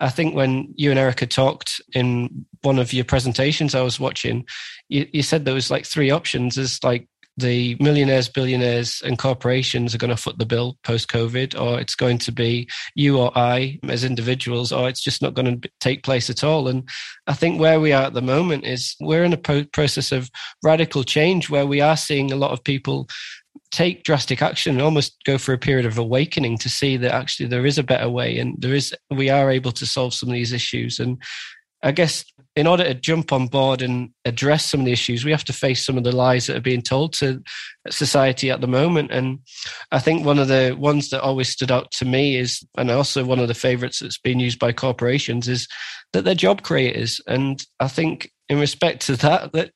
I 0.00 0.08
think 0.08 0.34
when 0.34 0.74
you 0.74 0.90
and 0.90 0.98
Erica 0.98 1.26
talked 1.26 1.80
in 1.94 2.46
one 2.62 2.80
of 2.80 2.92
your 2.92 3.04
presentations 3.04 3.76
I 3.76 3.82
was 3.82 4.00
watching, 4.00 4.44
you, 4.88 5.06
you 5.12 5.22
said 5.22 5.44
there 5.44 5.54
was 5.54 5.70
like 5.70 5.86
three 5.86 6.10
options. 6.10 6.56
There's 6.56 6.82
like 6.82 7.06
the 7.36 7.76
millionaires, 7.80 8.28
billionaires, 8.28 9.02
and 9.04 9.18
corporations 9.18 9.94
are 9.94 9.98
going 9.98 10.10
to 10.10 10.16
foot 10.16 10.38
the 10.38 10.46
bill 10.46 10.76
post 10.84 11.08
COVID, 11.08 11.60
or 11.60 11.80
it's 11.80 11.94
going 11.94 12.18
to 12.18 12.32
be 12.32 12.68
you 12.94 13.18
or 13.18 13.36
I 13.36 13.78
as 13.88 14.04
individuals, 14.04 14.72
or 14.72 14.88
it's 14.88 15.02
just 15.02 15.22
not 15.22 15.34
going 15.34 15.60
to 15.60 15.70
take 15.80 16.02
place 16.02 16.30
at 16.30 16.44
all. 16.44 16.68
And 16.68 16.88
I 17.26 17.34
think 17.34 17.60
where 17.60 17.80
we 17.80 17.92
are 17.92 18.04
at 18.04 18.14
the 18.14 18.22
moment 18.22 18.64
is 18.64 18.94
we're 19.00 19.24
in 19.24 19.32
a 19.32 19.38
pro- 19.38 19.64
process 19.64 20.12
of 20.12 20.30
radical 20.62 21.02
change 21.02 21.50
where 21.50 21.66
we 21.66 21.80
are 21.80 21.96
seeing 21.96 22.30
a 22.30 22.36
lot 22.36 22.52
of 22.52 22.62
people 22.62 23.08
take 23.70 24.04
drastic 24.04 24.40
action 24.40 24.74
and 24.74 24.82
almost 24.82 25.16
go 25.24 25.36
for 25.36 25.52
a 25.52 25.58
period 25.58 25.84
of 25.84 25.98
awakening 25.98 26.56
to 26.58 26.68
see 26.68 26.96
that 26.96 27.12
actually 27.12 27.46
there 27.46 27.66
is 27.66 27.76
a 27.76 27.82
better 27.82 28.08
way 28.08 28.38
and 28.38 28.54
there 28.60 28.74
is 28.74 28.94
we 29.10 29.28
are 29.28 29.50
able 29.50 29.72
to 29.72 29.84
solve 29.84 30.14
some 30.14 30.28
of 30.28 30.32
these 30.32 30.52
issues 30.52 31.00
and 31.00 31.20
I 31.84 31.92
guess 31.92 32.24
in 32.56 32.66
order 32.66 32.84
to 32.84 32.94
jump 32.94 33.30
on 33.30 33.46
board 33.46 33.82
and 33.82 34.10
address 34.24 34.64
some 34.64 34.80
of 34.80 34.86
the 34.86 34.92
issues, 34.92 35.24
we 35.24 35.32
have 35.32 35.44
to 35.44 35.52
face 35.52 35.84
some 35.84 35.98
of 35.98 36.04
the 36.04 36.16
lies 36.16 36.46
that 36.46 36.56
are 36.56 36.62
being 36.62 36.80
told 36.80 37.12
to 37.14 37.42
society 37.90 38.50
at 38.50 38.62
the 38.62 38.66
moment. 38.66 39.10
And 39.10 39.40
I 39.92 39.98
think 39.98 40.24
one 40.24 40.38
of 40.38 40.48
the 40.48 40.74
ones 40.78 41.10
that 41.10 41.20
always 41.20 41.50
stood 41.50 41.70
out 41.70 41.90
to 41.92 42.06
me 42.06 42.36
is, 42.36 42.64
and 42.78 42.90
also 42.90 43.24
one 43.24 43.38
of 43.38 43.48
the 43.48 43.54
favorites 43.54 43.98
that's 43.98 44.18
been 44.18 44.40
used 44.40 44.58
by 44.58 44.72
corporations, 44.72 45.46
is 45.46 45.68
that 46.14 46.24
they're 46.24 46.34
job 46.34 46.62
creators. 46.62 47.20
And 47.26 47.62
I 47.80 47.88
think 47.88 48.30
in 48.48 48.58
respect 48.58 49.04
to 49.06 49.16
that, 49.16 49.52
that 49.52 49.72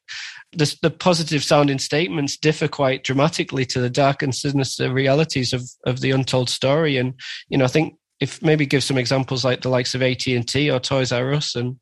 the, 0.53 0.75
the 0.81 0.91
positive 0.91 1.45
sounding 1.45 1.79
statements 1.79 2.39
differ 2.39 2.69
quite 2.69 3.05
dramatically 3.05 3.67
to 3.67 3.81
the 3.81 3.91
dark 3.91 4.23
and 4.23 4.35
sinister 4.35 4.91
realities 4.91 5.53
of, 5.53 5.63
of 5.85 6.01
the 6.01 6.13
untold 6.13 6.49
story. 6.49 6.97
And, 6.97 7.15
you 7.51 7.59
know, 7.59 7.67
I 7.67 7.69
think 7.69 7.97
if 8.21 8.43
maybe 8.43 8.65
give 8.67 8.83
some 8.83 8.99
examples 8.99 9.45
like 9.45 9.61
the 9.61 9.69
likes 9.69 9.95
of 9.95 10.03
AT&T 10.03 10.71
or 10.71 10.81
Toys 10.81 11.13
R 11.13 11.35
Us 11.35 11.55
and 11.55 11.77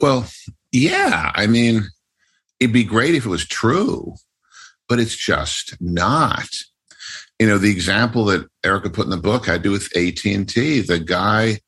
well, 0.00 0.26
yeah. 0.72 1.32
I 1.34 1.46
mean, 1.46 1.82
it'd 2.58 2.72
be 2.72 2.84
great 2.84 3.14
if 3.14 3.26
it 3.26 3.30
was 3.30 3.46
true, 3.46 4.14
but 4.88 4.98
it's 4.98 5.16
just 5.16 5.76
not. 5.80 6.48
You 7.38 7.46
know, 7.46 7.58
the 7.58 7.70
example 7.70 8.26
that 8.26 8.46
Erica 8.64 8.90
put 8.90 9.06
in 9.06 9.10
the 9.10 9.16
book 9.16 9.44
to 9.44 9.58
do 9.58 9.70
with 9.70 9.96
AT&T. 9.96 10.80
The 10.82 10.98
guy, 10.98 11.60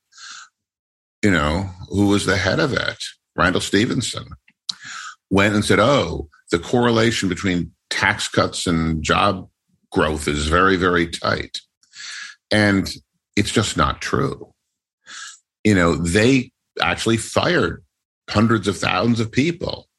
you 1.23 1.31
know, 1.31 1.69
who 1.89 2.07
was 2.07 2.25
the 2.25 2.37
head 2.37 2.59
of 2.59 2.73
it, 2.73 3.03
Randall 3.35 3.61
Stephenson, 3.61 4.25
went 5.29 5.55
and 5.55 5.65
said, 5.65 5.79
oh, 5.79 6.29
the 6.51 6.59
correlation 6.59 7.27
between 7.27 7.71
tax 7.89 8.27
cuts 8.27 8.67
and 8.67 9.03
job 9.03 9.49
growth 9.91 10.27
is 10.27 10.47
very, 10.47 10.75
very 10.75 11.07
tight. 11.07 11.59
And 12.51 12.91
it's 13.35 13.51
just 13.51 13.77
not 13.77 14.01
true. 14.01 14.53
You 15.63 15.73
know, 15.73 15.95
they 15.95 16.51
actually 16.81 17.17
fired 17.17 17.82
hundreds 18.29 18.67
of 18.67 18.77
thousands 18.77 19.19
of 19.19 19.31
people 19.31 19.89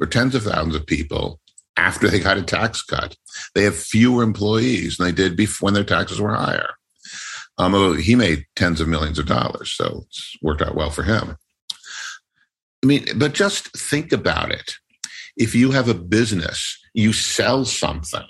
or 0.00 0.06
tens 0.06 0.34
of 0.34 0.44
thousands 0.44 0.74
of 0.74 0.86
people 0.86 1.40
after 1.76 2.08
they 2.08 2.18
got 2.18 2.38
a 2.38 2.42
tax 2.42 2.82
cut. 2.82 3.16
They 3.54 3.62
have 3.62 3.76
fewer 3.76 4.22
employees 4.22 4.96
than 4.96 5.06
they 5.06 5.12
did 5.12 5.36
before 5.36 5.66
when 5.66 5.74
their 5.74 5.84
taxes 5.84 6.20
were 6.20 6.34
higher. 6.34 6.70
Um, 7.56 7.98
he 7.98 8.14
made 8.14 8.46
tens 8.54 8.80
of 8.80 8.88
millions 8.88 9.18
of 9.18 9.26
dollars, 9.26 9.72
so 9.72 10.04
it's 10.06 10.36
worked 10.42 10.62
out 10.62 10.76
well 10.76 10.90
for 10.90 11.02
him. 11.02 11.36
I 12.82 12.86
mean, 12.86 13.06
but 13.16 13.34
just 13.34 13.76
think 13.76 14.12
about 14.12 14.52
it. 14.52 14.74
If 15.36 15.54
you 15.54 15.72
have 15.72 15.88
a 15.88 15.94
business, 15.94 16.78
you 16.94 17.12
sell 17.12 17.64
something, 17.64 18.26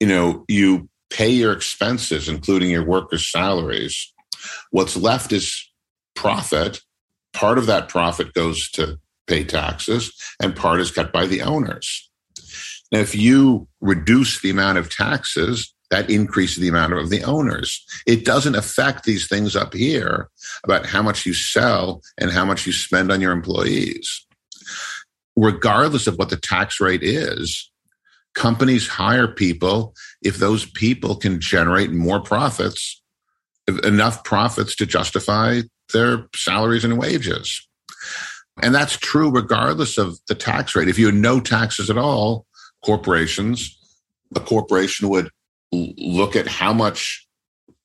you 0.00 0.06
know, 0.06 0.44
you 0.48 0.88
pay 1.10 1.30
your 1.30 1.52
expenses, 1.52 2.28
including 2.28 2.70
your 2.70 2.84
workers' 2.84 3.30
salaries. 3.30 4.12
What's 4.70 4.96
left 4.96 5.32
is 5.32 5.70
profit 6.14 6.80
part 7.34 7.58
of 7.58 7.66
that 7.66 7.88
profit 7.88 8.32
goes 8.32 8.70
to 8.70 8.98
pay 9.26 9.44
taxes 9.44 10.12
and 10.40 10.56
part 10.56 10.80
is 10.80 10.90
cut 10.90 11.12
by 11.12 11.26
the 11.26 11.42
owners. 11.42 12.10
Now, 12.92 13.00
if 13.00 13.14
you 13.14 13.68
reduce 13.80 14.40
the 14.40 14.50
amount 14.50 14.78
of 14.78 14.88
taxes, 14.88 15.74
that 15.90 16.10
increases 16.10 16.58
the 16.58 16.68
amount 16.68 16.92
of 16.94 17.10
the 17.10 17.22
owners. 17.22 17.84
It 18.06 18.24
doesn't 18.24 18.54
affect 18.54 19.04
these 19.04 19.28
things 19.28 19.54
up 19.54 19.74
here 19.74 20.28
about 20.64 20.86
how 20.86 21.02
much 21.02 21.26
you 21.26 21.34
sell 21.34 22.02
and 22.18 22.30
how 22.30 22.44
much 22.44 22.66
you 22.66 22.72
spend 22.72 23.12
on 23.12 23.20
your 23.20 23.32
employees. 23.32 24.26
Regardless 25.36 26.06
of 26.06 26.16
what 26.16 26.30
the 26.30 26.36
tax 26.36 26.80
rate 26.80 27.02
is, 27.02 27.70
companies 28.34 28.88
hire 28.88 29.28
people 29.28 29.94
if 30.22 30.38
those 30.38 30.64
people 30.64 31.16
can 31.16 31.40
generate 31.40 31.90
more 31.90 32.20
profits, 32.20 33.02
enough 33.84 34.24
profits 34.24 34.74
to 34.76 34.86
justify 34.86 35.60
their 35.94 36.26
salaries 36.34 36.84
and 36.84 36.98
wages. 36.98 37.66
And 38.62 38.74
that's 38.74 38.98
true 38.98 39.30
regardless 39.30 39.96
of 39.96 40.18
the 40.28 40.34
tax 40.34 40.76
rate. 40.76 40.88
If 40.88 40.98
you 40.98 41.06
had 41.06 41.14
no 41.14 41.40
taxes 41.40 41.88
at 41.88 41.96
all, 41.96 42.46
corporations, 42.84 43.76
a 44.36 44.40
corporation 44.40 45.08
would 45.08 45.30
look 45.72 46.36
at 46.36 46.46
how 46.46 46.72
much 46.72 47.26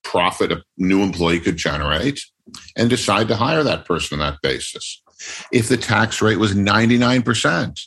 profit 0.03 0.51
a 0.51 0.63
new 0.77 1.01
employee 1.01 1.39
could 1.39 1.57
generate 1.57 2.19
and 2.75 2.89
decide 2.89 3.27
to 3.27 3.35
hire 3.35 3.63
that 3.63 3.85
person 3.85 4.19
on 4.19 4.31
that 4.31 4.41
basis. 4.41 5.01
If 5.51 5.69
the 5.69 5.77
tax 5.77 6.21
rate 6.21 6.37
was 6.37 6.53
99%, 6.53 7.79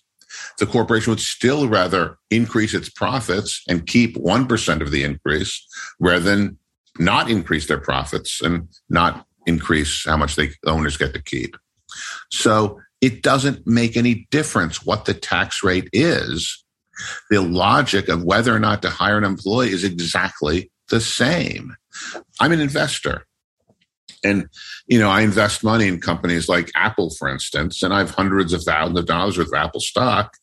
the 0.58 0.66
corporation 0.66 1.10
would 1.10 1.20
still 1.20 1.68
rather 1.68 2.18
increase 2.30 2.74
its 2.74 2.88
profits 2.88 3.62
and 3.68 3.86
keep 3.86 4.16
1% 4.16 4.80
of 4.80 4.90
the 4.90 5.04
increase 5.04 5.66
rather 5.98 6.24
than 6.24 6.58
not 6.98 7.30
increase 7.30 7.66
their 7.66 7.80
profits 7.80 8.40
and 8.42 8.68
not 8.88 9.26
increase 9.46 10.04
how 10.06 10.16
much 10.16 10.36
the 10.36 10.52
owners 10.66 10.96
get 10.96 11.14
to 11.14 11.22
keep. 11.22 11.56
So 12.30 12.80
it 13.00 13.22
doesn't 13.22 13.66
make 13.66 13.96
any 13.96 14.26
difference 14.30 14.86
what 14.86 15.04
the 15.04 15.14
tax 15.14 15.62
rate 15.62 15.88
is. 15.92 16.64
The 17.30 17.42
logic 17.42 18.08
of 18.08 18.22
whether 18.22 18.54
or 18.54 18.60
not 18.60 18.82
to 18.82 18.90
hire 18.90 19.18
an 19.18 19.24
employee 19.24 19.72
is 19.72 19.84
exactly 19.84 20.70
the 20.88 21.00
same. 21.00 21.74
I'm 22.40 22.52
an 22.52 22.60
investor. 22.60 23.26
And, 24.24 24.48
you 24.86 25.00
know, 25.00 25.10
I 25.10 25.22
invest 25.22 25.64
money 25.64 25.88
in 25.88 26.00
companies 26.00 26.48
like 26.48 26.70
Apple, 26.76 27.10
for 27.10 27.28
instance, 27.28 27.82
and 27.82 27.92
I 27.92 27.98
have 27.98 28.10
hundreds 28.10 28.52
of 28.52 28.62
thousands 28.62 29.00
of 29.00 29.06
dollars 29.06 29.36
worth 29.36 29.48
of 29.48 29.54
Apple 29.54 29.80
stock. 29.80 30.36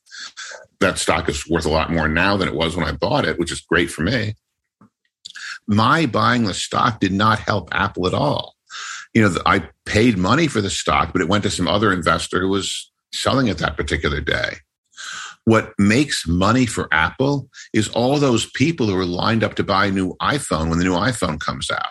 That 0.81 0.97
stock 0.97 1.29
is 1.29 1.47
worth 1.47 1.65
a 1.65 1.69
lot 1.69 1.91
more 1.91 2.09
now 2.09 2.35
than 2.35 2.49
it 2.49 2.55
was 2.55 2.75
when 2.75 2.85
I 2.85 2.91
bought 2.91 3.25
it, 3.25 3.39
which 3.39 3.53
is 3.53 3.61
great 3.61 3.89
for 3.89 4.01
me. 4.01 4.35
My 5.65 6.07
buying 6.07 6.43
the 6.43 6.53
stock 6.53 6.99
did 6.99 7.13
not 7.13 7.39
help 7.39 7.69
Apple 7.71 8.07
at 8.07 8.13
all 8.13 8.55
you 9.13 9.21
know, 9.21 9.35
I 9.45 9.67
paid 9.85 10.17
money 10.17 10.47
for 10.47 10.61
the 10.61 10.69
stock, 10.69 11.11
but 11.13 11.21
it 11.21 11.27
went 11.27 11.43
to 11.43 11.49
some 11.49 11.67
other 11.67 11.91
investor 11.91 12.41
who 12.41 12.49
was 12.49 12.91
selling 13.11 13.47
it 13.47 13.57
that 13.57 13.77
particular 13.77 14.21
day. 14.21 14.57
What 15.45 15.73
makes 15.79 16.27
money 16.27 16.65
for 16.65 16.87
Apple 16.91 17.49
is 17.73 17.89
all 17.89 18.19
those 18.19 18.49
people 18.51 18.85
who 18.85 18.97
are 18.97 19.05
lined 19.05 19.43
up 19.43 19.55
to 19.55 19.63
buy 19.63 19.87
a 19.87 19.91
new 19.91 20.15
iPhone 20.21 20.69
when 20.69 20.77
the 20.77 20.83
new 20.83 20.93
iPhone 20.93 21.39
comes 21.39 21.71
out. 21.71 21.85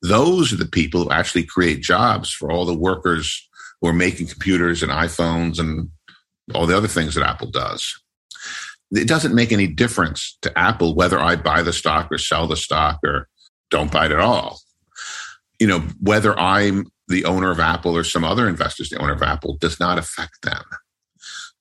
Those 0.00 0.52
are 0.52 0.56
the 0.56 0.66
people 0.66 1.02
who 1.02 1.10
actually 1.10 1.44
create 1.44 1.82
jobs 1.82 2.32
for 2.32 2.50
all 2.50 2.64
the 2.64 2.74
workers 2.74 3.46
who 3.80 3.88
are 3.88 3.92
making 3.92 4.28
computers 4.28 4.82
and 4.82 4.90
iPhones 4.90 5.58
and 5.58 5.90
all 6.54 6.66
the 6.66 6.76
other 6.76 6.88
things 6.88 7.14
that 7.14 7.26
Apple 7.26 7.50
does. 7.50 8.00
It 8.92 9.08
doesn't 9.08 9.34
make 9.34 9.52
any 9.52 9.66
difference 9.66 10.38
to 10.42 10.56
Apple 10.56 10.94
whether 10.94 11.18
I 11.18 11.36
buy 11.36 11.62
the 11.62 11.72
stock 11.72 12.10
or 12.10 12.18
sell 12.18 12.46
the 12.46 12.56
stock 12.56 13.00
or 13.04 13.28
don't 13.70 13.90
buy 13.90 14.06
it 14.06 14.12
at 14.12 14.20
all 14.20 14.60
you 15.58 15.66
know, 15.66 15.80
whether 16.00 16.38
I'm 16.38 16.86
the 17.08 17.24
owner 17.24 17.50
of 17.50 17.60
Apple 17.60 17.96
or 17.96 18.04
some 18.04 18.24
other 18.24 18.48
investors, 18.48 18.88
the 18.88 18.98
owner 18.98 19.12
of 19.12 19.22
Apple, 19.22 19.56
does 19.60 19.78
not 19.78 19.98
affect 19.98 20.42
them. 20.42 20.62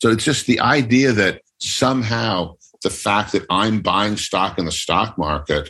So 0.02 0.10
it's 0.10 0.24
just 0.24 0.46
the 0.48 0.60
idea 0.60 1.12
that 1.14 1.42
somehow 1.60 2.56
the 2.84 2.90
fact 2.90 3.32
that 3.32 3.46
I'm 3.50 3.82
buying 3.82 4.18
stock 4.18 4.60
in 4.60 4.66
the 4.66 4.72
stock 4.72 5.18
market, 5.18 5.70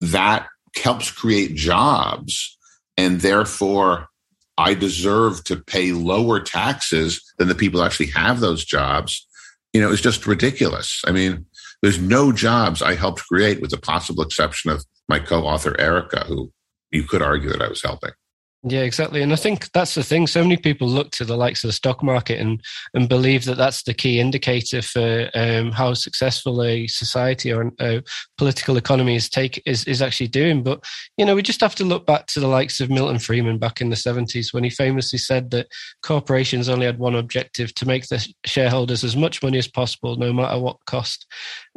that 0.00 0.46
helps 0.76 1.10
create 1.10 1.54
jobs. 1.54 2.56
And 2.96 3.20
therefore, 3.20 4.08
I 4.56 4.74
deserve 4.74 5.44
to 5.44 5.56
pay 5.56 5.92
lower 5.92 6.40
taxes 6.40 7.22
than 7.38 7.48
the 7.48 7.54
people 7.54 7.82
actually 7.82 8.06
have 8.06 8.40
those 8.40 8.64
jobs, 8.64 9.26
you 9.72 9.80
know, 9.80 9.90
is 9.90 10.00
just 10.00 10.26
ridiculous. 10.26 11.02
I 11.06 11.12
mean, 11.12 11.46
there's 11.82 12.00
no 12.00 12.32
jobs 12.32 12.82
I 12.82 12.94
helped 12.94 13.26
create 13.26 13.60
with 13.60 13.70
the 13.70 13.78
possible 13.78 14.22
exception 14.22 14.70
of 14.70 14.84
my 15.08 15.20
co-author 15.20 15.78
Erica, 15.80 16.24
who 16.26 16.52
you 16.90 17.04
could 17.04 17.22
argue 17.22 17.50
that 17.50 17.62
I 17.62 17.68
was 17.68 17.82
helping. 17.82 18.12
Yeah, 18.64 18.80
exactly. 18.80 19.22
And 19.22 19.32
I 19.32 19.36
think 19.36 19.70
that's 19.70 19.94
the 19.94 20.02
thing. 20.02 20.26
So 20.26 20.42
many 20.42 20.56
people 20.56 20.88
look 20.88 21.12
to 21.12 21.24
the 21.24 21.36
likes 21.36 21.62
of 21.62 21.68
the 21.68 21.72
stock 21.72 22.02
market 22.02 22.40
and, 22.40 22.60
and 22.92 23.08
believe 23.08 23.44
that 23.44 23.56
that's 23.56 23.84
the 23.84 23.94
key 23.94 24.18
indicator 24.18 24.82
for 24.82 25.30
um, 25.34 25.70
how 25.70 25.94
successful 25.94 26.60
a 26.64 26.88
society 26.88 27.52
or 27.52 27.70
a 27.80 28.02
political 28.36 28.76
economy 28.76 29.14
is 29.14 29.28
take 29.28 29.62
is, 29.64 29.84
is 29.84 30.02
actually 30.02 30.26
doing. 30.26 30.64
But, 30.64 30.84
you 31.16 31.24
know, 31.24 31.36
we 31.36 31.42
just 31.42 31.60
have 31.60 31.76
to 31.76 31.84
look 31.84 32.04
back 32.04 32.26
to 32.28 32.40
the 32.40 32.48
likes 32.48 32.80
of 32.80 32.90
Milton 32.90 33.20
Friedman 33.20 33.58
back 33.58 33.80
in 33.80 33.90
the 33.90 33.96
70s 33.96 34.52
when 34.52 34.64
he 34.64 34.70
famously 34.70 35.20
said 35.20 35.52
that 35.52 35.68
corporations 36.02 36.68
only 36.68 36.86
had 36.86 36.98
one 36.98 37.14
objective 37.14 37.72
to 37.76 37.86
make 37.86 38.08
the 38.08 38.26
shareholders 38.44 39.04
as 39.04 39.16
much 39.16 39.40
money 39.40 39.58
as 39.58 39.68
possible, 39.68 40.16
no 40.16 40.32
matter 40.32 40.58
what 40.58 40.84
cost. 40.84 41.26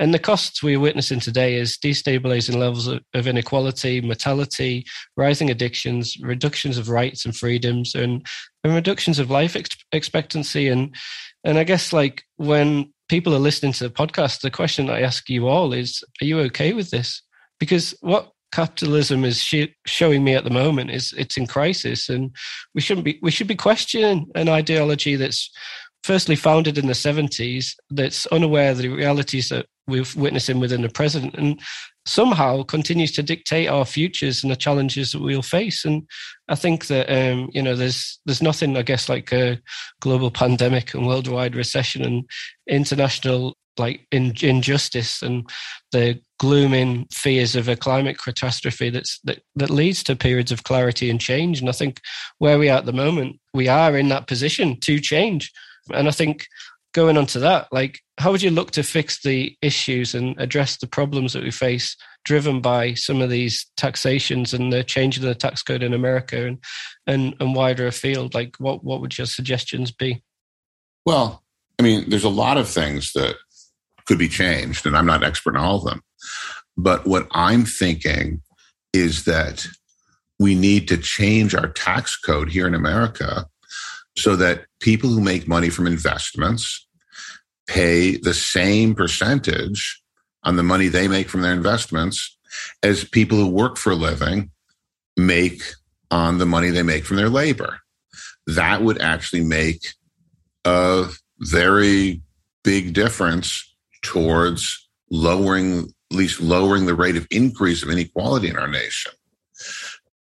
And 0.02 0.16
the 0.16 0.20
costs 0.20 0.64
we're 0.64 0.80
witnessing 0.80 1.20
today 1.20 1.58
is 1.58 1.78
destabilizing 1.78 2.56
levels 2.56 2.88
of, 2.88 3.04
inequality, 3.14 4.02
mortality, 4.02 4.84
rising 5.16 5.52
addictions, 5.52 6.18
reductions 6.24 6.80
of 6.80 6.90
rights 6.90 7.24
and 7.24 7.36
freedoms 7.36 7.94
and, 7.94 8.26
and 8.64 8.74
reductions 8.74 9.20
of 9.20 9.30
life 9.30 9.56
ex- 9.56 9.78
expectancy 9.92 10.68
and 10.68 10.96
and 11.44 11.60
I 11.60 11.64
guess 11.64 11.94
like 11.94 12.24
when 12.38 12.92
people 13.10 13.36
are 13.36 13.40
listening 13.40 13.74
to 13.74 13.84
the 13.84 13.94
podcast, 13.94 14.42
the 14.42 14.50
question 14.50 14.90
I 14.90 15.02
ask 15.02 15.30
you 15.30 15.48
all 15.48 15.72
is: 15.72 16.04
Are 16.22 16.26
you 16.26 16.40
okay 16.42 16.74
with 16.74 16.90
this? 16.90 17.22
Because 17.60 17.96
what 18.02 18.32
capitalism 18.52 19.24
is 19.24 19.42
sh- 19.42 19.74
showing 19.86 20.24
me 20.24 20.36
at 20.36 20.44
the 20.44 20.50
moment 20.50 20.92
is 20.92 21.14
it's 21.18 21.38
in 21.38 21.48
crisis, 21.48 22.10
and 22.10 22.36
we 22.76 22.82
shouldn't 22.82 23.06
be 23.06 23.20
we 23.22 23.32
should 23.32 23.48
be 23.48 23.56
questioning 23.56 24.28
an 24.36 24.50
ideology 24.50 25.16
that's 25.16 25.50
firstly 26.04 26.36
founded 26.36 26.78
in 26.78 26.88
the 26.88 26.94
70s 26.94 27.76
that's 27.92 28.26
unaware 28.28 28.72
of 28.72 28.80
the 28.80 28.88
realities 28.88 29.50
that 29.50 29.68
we're 29.92 30.06
witnessing 30.16 30.60
within 30.60 30.82
the 30.82 30.90
present 30.90 31.36
and 31.36 31.60
somehow 32.06 32.64
continues 32.64 33.12
to 33.12 33.22
dictate 33.22 33.68
our 33.68 33.86
futures 33.86 34.42
and 34.42 34.52
the 34.52 34.56
challenges 34.56 35.12
that 35.12 35.22
we'll 35.22 35.44
face. 35.44 35.86
And 35.86 36.08
i 36.50 36.56
think 36.56 36.88
that 36.88 37.10
um, 37.10 37.50
you 37.54 37.62
know 37.62 37.76
there's 37.76 38.20
there's 38.26 38.42
nothing 38.42 38.76
i 38.78 38.82
guess 38.82 39.08
like 39.08 39.32
a 39.32 39.60
global 40.02 40.32
pandemic 40.32 40.94
and 40.94 41.06
worldwide 41.08 41.56
recession 41.56 42.04
and 42.04 42.30
international 42.68 43.56
like 43.78 44.06
in, 44.12 44.34
injustice 44.42 45.22
and 45.22 45.50
the 45.92 46.20
glooming 46.40 47.08
fears 47.12 47.56
of 47.56 47.68
a 47.68 47.76
climate 47.76 48.18
catastrophe 48.22 48.90
that's 48.90 49.20
that, 49.24 49.42
that 49.56 49.70
leads 49.70 50.04
to 50.04 50.16
periods 50.16 50.52
of 50.52 50.64
clarity 50.64 51.10
and 51.10 51.22
change. 51.22 51.60
And 51.60 51.70
i 51.70 51.74
think 51.74 52.02
where 52.40 52.60
we 52.60 52.70
are 52.70 52.80
at 52.80 52.86
the 52.86 52.94
moment 52.94 53.40
we 53.54 53.68
are 53.68 53.98
in 53.98 54.10
that 54.10 54.28
position 54.28 54.80
to 54.82 55.00
change. 55.00 55.52
And 55.94 56.08
I 56.08 56.12
think 56.12 56.46
going 56.94 57.18
on 57.18 57.26
to 57.28 57.40
that, 57.40 57.68
like, 57.72 58.00
how 58.18 58.32
would 58.32 58.42
you 58.42 58.52
look 58.52 58.72
to 58.72 58.84
fix 58.84 59.22
the 59.22 59.56
issues 59.62 60.14
and 60.14 60.40
address 60.40 60.78
the 60.78 60.88
problems 60.88 61.34
that 61.34 61.44
we 61.44 61.52
face 61.52 61.96
driven 62.24 62.62
by 62.62 62.94
some 62.94 63.22
of 63.22 63.30
these 63.30 63.66
taxations 63.78 64.54
and 64.54 64.72
the 64.72 64.84
change 64.84 65.18
in 65.18 65.24
the 65.24 65.34
tax 65.34 65.64
code 65.64 65.84
in 65.84 65.94
America 65.94 66.46
and, 66.46 66.58
and, 67.08 67.36
and 67.40 67.56
wider 67.56 67.88
afield? 67.88 68.34
Like, 68.34 68.56
what, 68.58 68.84
what 68.84 69.02
would 69.02 69.18
your 69.18 69.28
suggestions 69.28 69.92
be? 69.92 70.22
Well, 71.06 71.44
I 71.80 71.84
mean, 71.84 72.10
there's 72.10 72.24
a 72.24 72.30
lot 72.30 72.58
of 72.58 72.68
things 72.68 73.14
that 73.14 73.36
could 74.06 74.20
be 74.20 74.28
changed, 74.28 74.86
and 74.86 74.96
I'm 74.96 75.06
not 75.06 75.24
an 75.24 75.28
expert 75.28 75.56
in 75.56 75.62
all 75.62 75.78
of 75.78 75.86
them. 75.86 76.02
But 76.78 77.08
what 77.08 77.28
I'm 77.32 77.66
thinking 77.66 78.42
is 78.94 79.26
that 79.26 79.66
we 80.40 80.56
need 80.56 80.88
to 80.90 80.98
change 80.98 81.56
our 81.56 81.68
tax 81.70 82.18
code 82.18 82.50
here 82.50 82.68
in 82.68 82.76
America 82.76 83.46
so 84.18 84.36
that 84.36 84.66
people 84.82 85.10
who 85.10 85.22
make 85.22 85.48
money 85.48 85.70
from 85.70 85.88
investments 85.88 86.88
pay 87.68 88.18
the 88.18 88.34
same 88.34 88.94
percentage 88.94 90.02
on 90.44 90.56
the 90.56 90.64
money 90.64 90.88
they 90.88 91.08
make 91.08 91.30
from 91.30 91.42
their 91.42 91.54
investments 91.54 92.38
as 92.84 93.04
people 93.04 93.38
who 93.38 93.48
work 93.48 93.78
for 93.78 93.92
a 93.92 93.96
living 93.96 94.52
make 95.16 95.62
on 96.10 96.38
the 96.38 96.46
money 96.46 96.70
they 96.70 96.84
make 96.84 97.06
from 97.06 97.18
their 97.18 97.30
labor. 97.30 97.80
That 98.48 98.82
would 98.82 99.00
actually 99.02 99.44
make 99.44 99.88
a 100.66 101.08
very 101.40 102.22
big 102.64 102.94
difference 102.94 103.76
towards 104.02 104.90
lowering, 105.10 105.94
at 106.12 106.18
least 106.18 106.42
lowering 106.42 106.86
the 106.86 106.96
rate 106.96 107.16
of 107.16 107.28
increase 107.32 107.84
of 107.84 107.90
inequality 107.90 108.50
in 108.50 108.58
our 108.58 108.68
nation. 108.68 109.12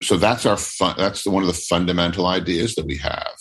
So 0.03 0.17
that's 0.17 0.45
our 0.45 0.57
fun, 0.57 0.95
that's 0.99 1.27
one 1.27 1.43
of 1.43 1.47
the 1.47 1.55
fundamental 1.55 2.27
ideas 2.27 2.75
that 2.75 2.87
we 2.87 2.97
have 2.99 3.33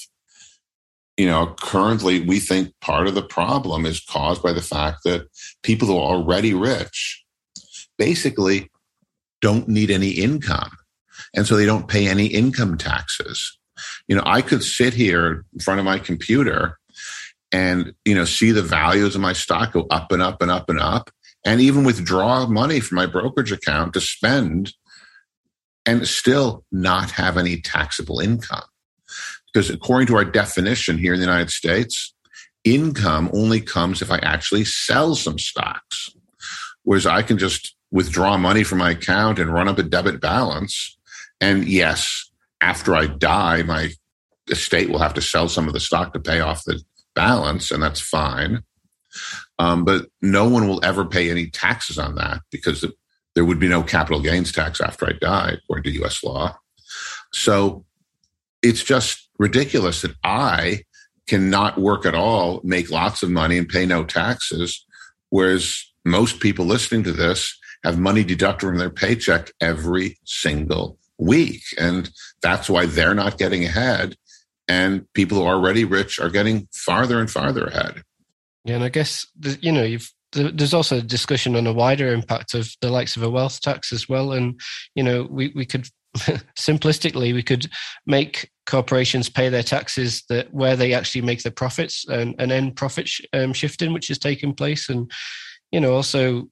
you 1.19 1.25
know, 1.25 1.53
currently 1.59 2.21
we 2.21 2.39
think 2.39 2.73
part 2.79 3.05
of 3.05 3.13
the 3.13 3.21
problem 3.21 3.85
is 3.85 3.99
caused 3.99 4.41
by 4.41 4.53
the 4.53 4.61
fact 4.61 5.03
that 5.03 5.27
people 5.63 5.85
who 5.85 5.97
are 5.97 6.15
already 6.15 6.53
rich 6.53 7.21
basically 7.97 8.71
don't 9.41 9.67
need 9.67 9.91
any 9.91 10.11
income. 10.11 10.71
And 11.35 11.45
so 11.45 11.57
they 11.57 11.65
don't 11.65 11.89
pay 11.89 12.07
any 12.07 12.27
income 12.27 12.77
taxes. 12.77 13.59
You 14.07 14.15
know, 14.15 14.23
I 14.25 14.41
could 14.41 14.63
sit 14.63 14.93
here 14.93 15.43
in 15.53 15.59
front 15.59 15.81
of 15.81 15.85
my 15.85 15.99
computer 15.99 16.79
and, 17.51 17.93
you 18.05 18.15
know, 18.15 18.23
see 18.23 18.51
the 18.51 18.61
values 18.61 19.13
of 19.13 19.19
my 19.19 19.33
stock 19.33 19.73
go 19.73 19.87
up 19.91 20.13
and 20.13 20.21
up 20.21 20.41
and 20.41 20.49
up 20.49 20.69
and 20.69 20.79
up, 20.79 21.09
and 21.45 21.59
even 21.59 21.83
withdraw 21.83 22.47
money 22.47 22.79
from 22.79 22.95
my 22.95 23.05
brokerage 23.05 23.51
account 23.51 23.91
to 23.93 23.99
spend 23.99 24.71
and 25.85 26.07
still 26.07 26.63
not 26.71 27.11
have 27.11 27.37
any 27.37 27.59
taxable 27.59 28.21
income. 28.21 28.63
Because 29.51 29.69
according 29.69 30.07
to 30.07 30.15
our 30.15 30.25
definition 30.25 30.97
here 30.97 31.13
in 31.13 31.19
the 31.19 31.25
United 31.25 31.49
States, 31.49 32.13
income 32.63 33.29
only 33.33 33.61
comes 33.61 34.01
if 34.01 34.11
I 34.11 34.17
actually 34.19 34.65
sell 34.65 35.15
some 35.15 35.39
stocks. 35.39 36.09
Whereas 36.83 37.05
I 37.05 37.21
can 37.21 37.37
just 37.37 37.75
withdraw 37.91 38.37
money 38.37 38.63
from 38.63 38.77
my 38.77 38.91
account 38.91 39.39
and 39.39 39.53
run 39.53 39.67
up 39.67 39.79
a 39.79 39.83
debit 39.83 40.21
balance. 40.21 40.97
And 41.41 41.67
yes, 41.67 42.29
after 42.61 42.95
I 42.95 43.07
die, 43.07 43.63
my 43.63 43.91
estate 44.49 44.89
will 44.89 44.99
have 44.99 45.13
to 45.15 45.21
sell 45.21 45.47
some 45.47 45.67
of 45.67 45.73
the 45.73 45.79
stock 45.79 46.13
to 46.13 46.19
pay 46.19 46.39
off 46.39 46.63
the 46.65 46.81
balance, 47.15 47.71
and 47.71 47.81
that's 47.81 48.01
fine. 48.01 48.63
Um, 49.57 49.85
but 49.85 50.07
no 50.21 50.47
one 50.47 50.67
will 50.67 50.83
ever 50.83 51.05
pay 51.05 51.29
any 51.29 51.49
taxes 51.49 51.97
on 51.97 52.15
that 52.15 52.41
because 52.51 52.85
there 53.35 53.45
would 53.45 53.59
be 53.59 53.67
no 53.67 53.83
capital 53.83 54.21
gains 54.21 54.51
tax 54.51 54.81
after 54.81 55.07
I 55.07 55.13
die, 55.13 55.57
according 55.63 55.91
to 55.91 56.03
US 56.03 56.23
law. 56.23 56.57
So 57.33 57.85
it's 58.61 58.83
just 58.83 59.28
ridiculous 59.39 60.01
that 60.01 60.15
I 60.23 60.83
cannot 61.27 61.79
work 61.79 62.05
at 62.05 62.15
all, 62.15 62.61
make 62.63 62.91
lots 62.91 63.23
of 63.23 63.29
money, 63.29 63.57
and 63.57 63.69
pay 63.69 63.85
no 63.85 64.03
taxes, 64.03 64.85
whereas 65.29 65.85
most 66.05 66.39
people 66.39 66.65
listening 66.65 67.03
to 67.03 67.11
this 67.11 67.57
have 67.83 67.97
money 67.97 68.23
deducted 68.23 68.67
from 68.67 68.77
their 68.77 68.89
paycheck 68.89 69.51
every 69.61 70.17
single 70.25 70.97
week. 71.17 71.61
And 71.77 72.09
that's 72.41 72.69
why 72.69 72.85
they're 72.85 73.13
not 73.13 73.37
getting 73.37 73.63
ahead. 73.63 74.15
And 74.67 75.11
people 75.13 75.37
who 75.37 75.45
are 75.45 75.55
already 75.55 75.85
rich 75.85 76.19
are 76.19 76.29
getting 76.29 76.67
farther 76.73 77.19
and 77.19 77.29
farther 77.29 77.65
ahead. 77.65 78.03
Yeah, 78.65 78.75
and 78.75 78.83
I 78.83 78.89
guess, 78.89 79.25
you 79.61 79.71
know, 79.71 79.83
you've 79.83 80.11
there's 80.31 80.75
also 80.75 80.99
a 80.99 81.01
discussion 81.01 81.55
on 81.55 81.65
a 81.65 81.73
wider 81.73 82.13
impact 82.13 82.53
of 82.53 82.69
the 82.81 82.91
likes 82.91 83.17
of 83.17 83.23
a 83.23 83.29
wealth 83.29 83.61
tax 83.61 83.91
as 83.91 84.07
well. 84.07 84.31
And, 84.31 84.59
you 84.93 85.03
know, 85.03 85.27
we, 85.29 85.51
we 85.55 85.65
could 85.65 85.87
simplistically, 86.55 87.33
we 87.33 87.41
could 87.41 87.67
make 88.05 88.51
corporations 88.69 89.29
pay 89.29 89.49
their 89.49 89.63
taxes 89.63 90.23
that 90.29 90.53
where 90.53 90.75
they 90.75 90.93
actually 90.93 91.21
make 91.21 91.41
their 91.41 91.51
profits 91.51 92.05
and, 92.07 92.35
and 92.39 92.51
end 92.51 92.75
profit 92.75 93.07
sh- 93.07 93.21
um, 93.33 93.51
shifting, 93.51 93.93
which 93.93 94.09
is 94.09 94.19
taking 94.19 94.53
place. 94.53 94.89
And, 94.89 95.11
you 95.71 95.79
know, 95.79 95.93
also 95.93 96.47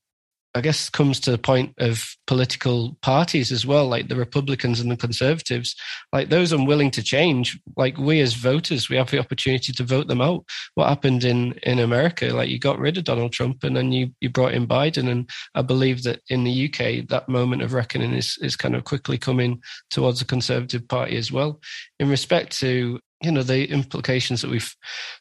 I 0.56 0.62
guess 0.62 0.90
comes 0.90 1.20
to 1.22 1.32
the 1.32 1.38
point 1.38 1.74
of 1.78 2.16
political 2.26 2.98
parties 3.02 3.52
as 3.52 3.66
well, 3.66 3.88
like 3.88 4.08
the 4.08 4.16
Republicans 4.16 4.80
and 4.80 4.90
the 4.90 4.98
Conservatives, 4.98 5.76
like 6.12 6.30
those 6.30 6.52
unwilling 6.52 6.90
to 6.92 7.04
change. 7.04 7.60
Like 7.76 7.98
we 7.98 8.22
as 8.22 8.34
voters, 8.34 8.90
we 8.90 8.98
have 8.98 9.12
the 9.12 9.20
opportunity 9.20 9.72
to 9.74 9.84
vote 9.84 10.08
them 10.08 10.22
out. 10.22 10.46
What 10.76 10.90
happened 10.90 11.24
in 11.24 11.54
in 11.64 11.80
America? 11.80 12.28
Like 12.28 12.50
you 12.50 12.60
got 12.60 12.80
rid 12.80 12.98
of 12.98 13.04
Donald 13.04 13.34
Trump 13.34 13.64
and 13.64 13.76
then 13.76 13.92
you 13.92 14.12
you 14.20 14.30
brought 14.30 14.54
in 14.54 14.68
Biden, 14.68 15.10
and 15.10 15.30
I 15.54 15.62
believe 15.62 16.04
that 16.04 16.22
in 16.30 16.44
the 16.44 16.66
UK 16.66 17.08
that 17.10 17.30
moment 17.30 17.62
of 17.62 17.74
reckoning 17.74 18.14
is 18.14 18.38
is 18.42 18.56
kind 18.56 18.76
of 18.76 18.84
quickly 18.84 19.18
coming 19.18 19.62
towards 19.92 20.20
the 20.20 20.26
Conservative 20.26 20.88
Party 20.88 21.18
as 21.18 21.32
well. 21.32 21.60
In 22.00 22.10
respect 22.10 22.58
to 22.60 23.00
you 23.24 23.32
know 23.32 23.44
the 23.44 23.70
implications 23.72 24.42
that 24.42 24.52
we've 24.52 24.76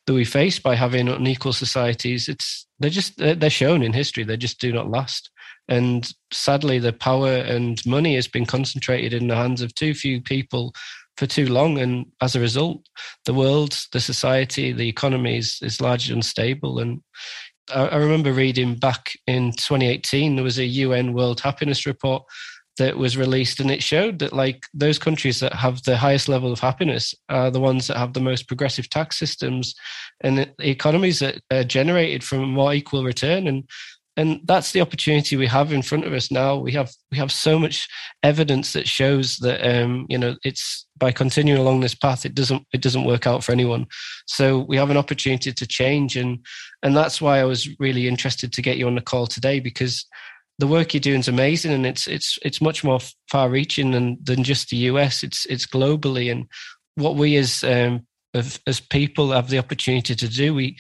that 0.07 0.13
we 0.13 0.25
face 0.25 0.59
by 0.59 0.75
having 0.75 1.09
unequal 1.09 1.53
societies 1.53 2.29
it's 2.29 2.67
they're 2.79 2.91
just 2.91 3.17
they're 3.17 3.51
shown 3.51 3.83
in 3.83 3.93
history 3.93 4.25
they 4.25 4.37
just 4.37 4.61
do 4.61 4.73
not 4.73 4.91
last. 4.91 5.31
And 5.69 6.09
sadly 6.33 6.79
the 6.79 6.93
power 6.93 7.33
and 7.33 7.85
money 7.87 8.15
has 8.15 8.29
been 8.29 8.47
concentrated 8.47 9.13
in 9.13 9.29
the 9.29 9.37
hands 9.37 9.63
of 9.63 9.75
too 9.75 9.95
few 9.95 10.21
people 10.21 10.75
for 11.17 11.27
too 11.27 11.47
long. 11.47 11.79
And 11.79 12.07
as 12.21 12.37
a 12.37 12.41
result 12.41 12.87
the 13.25 13.35
world 13.35 13.79
the 13.93 14.01
society 14.01 14.73
the 14.73 14.89
economy 14.89 15.39
is, 15.39 15.59
is 15.63 15.81
largely 15.81 16.15
unstable. 16.15 16.79
And 16.79 17.01
I, 17.75 17.87
I 17.87 17.97
remember 17.97 18.33
reading 18.33 18.75
back 18.75 19.13
in 19.27 19.53
2018 19.53 20.37
there 20.37 20.45
was 20.45 20.59
a 20.59 20.67
un 20.67 21.15
world 21.15 21.41
happiness 21.41 21.87
report 21.87 22.25
that 22.79 22.97
was 22.97 23.17
released 23.17 23.61
and 23.61 23.71
it 23.71 23.83
showed 23.83 24.19
that 24.19 24.33
like 24.33 24.67
those 24.75 24.99
countries 24.99 25.41
that 25.41 25.55
have 25.55 25.83
the 25.83 25.97
highest 25.97 26.29
level 26.29 26.53
of 26.53 26.61
happiness 26.61 27.15
are 27.29 27.51
the 27.51 27.61
ones 27.61 27.87
that 27.87 27.97
have 27.97 28.13
the 28.13 28.21
most 28.21 28.47
progressive 28.47 28.89
tax 28.91 29.19
systems 29.19 29.75
and 30.21 30.51
economies 30.61 31.19
that 31.21 31.41
are 31.51 31.65
generated 31.65 32.23
from 32.23 32.43
a 32.43 32.47
more 32.47 32.75
equal 32.75 33.05
return. 33.05 33.47
And 33.47 33.65
and 34.19 34.41
that's 34.45 34.73
the 34.73 34.81
opportunity 34.81 35.37
we 35.37 35.47
have 35.47 35.75
in 35.75 35.83
front 35.83 36.07
of 36.07 36.15
us 36.15 36.31
now. 36.31 36.57
We 36.57 36.73
have 36.73 36.91
we 37.11 37.19
have 37.19 37.31
so 37.31 37.59
much 37.59 37.87
evidence 38.23 38.73
that 38.73 38.89
shows 38.89 39.37
that 39.39 39.61
um 39.63 40.07
you 40.09 40.17
know 40.17 40.37
it's 40.43 40.87
by 40.97 41.13
continuing 41.13 41.61
along 41.61 41.81
this 41.81 41.95
path 41.95 42.25
it 42.25 42.35
doesn't 42.35 42.67
it 42.73 42.81
doesn't 42.81 43.05
work 43.05 43.27
out 43.27 43.45
for 43.45 43.53
anyone. 43.53 43.87
So 44.27 44.61
we 44.61 44.79
have 44.79 44.91
an 44.91 44.97
opportunity 44.97 45.53
to 45.53 45.67
change 45.67 46.17
and 46.17 46.39
and 46.83 46.97
that's 46.97 47.21
why 47.21 47.41
i 47.41 47.45
was 47.45 47.69
really 47.79 48.07
interested 48.09 48.53
to 48.53 48.63
get 48.63 48.77
you 48.77 48.87
on 48.87 48.95
the 48.95 49.01
call 49.01 49.27
today 49.27 49.61
because 49.61 50.07
the 50.59 50.67
work 50.67 50.95
you're 50.95 51.01
doing 51.01 51.21
is 51.21 51.29
amazing 51.29 51.73
and 51.73 51.87
it's 51.87 52.07
it's 52.07 52.39
it's 52.43 52.61
much 52.61 52.83
more 52.83 52.99
far 53.31 53.49
reaching 53.49 53.91
than 53.91 54.19
than 54.23 54.43
just 54.43 54.71
the 54.71 54.77
US 54.89 55.23
it's 55.23 55.47
it's 55.47 55.67
globally 55.67 56.31
and 56.31 56.47
what 56.95 57.17
we 57.17 57.37
as 57.37 57.63
um 57.65 58.07
as, 58.35 58.81
people 58.91 59.33
have 59.33 59.49
the 59.49 59.59
opportunity 59.59 60.15
to 60.15 60.29
do 60.29 60.55
we 60.55 60.77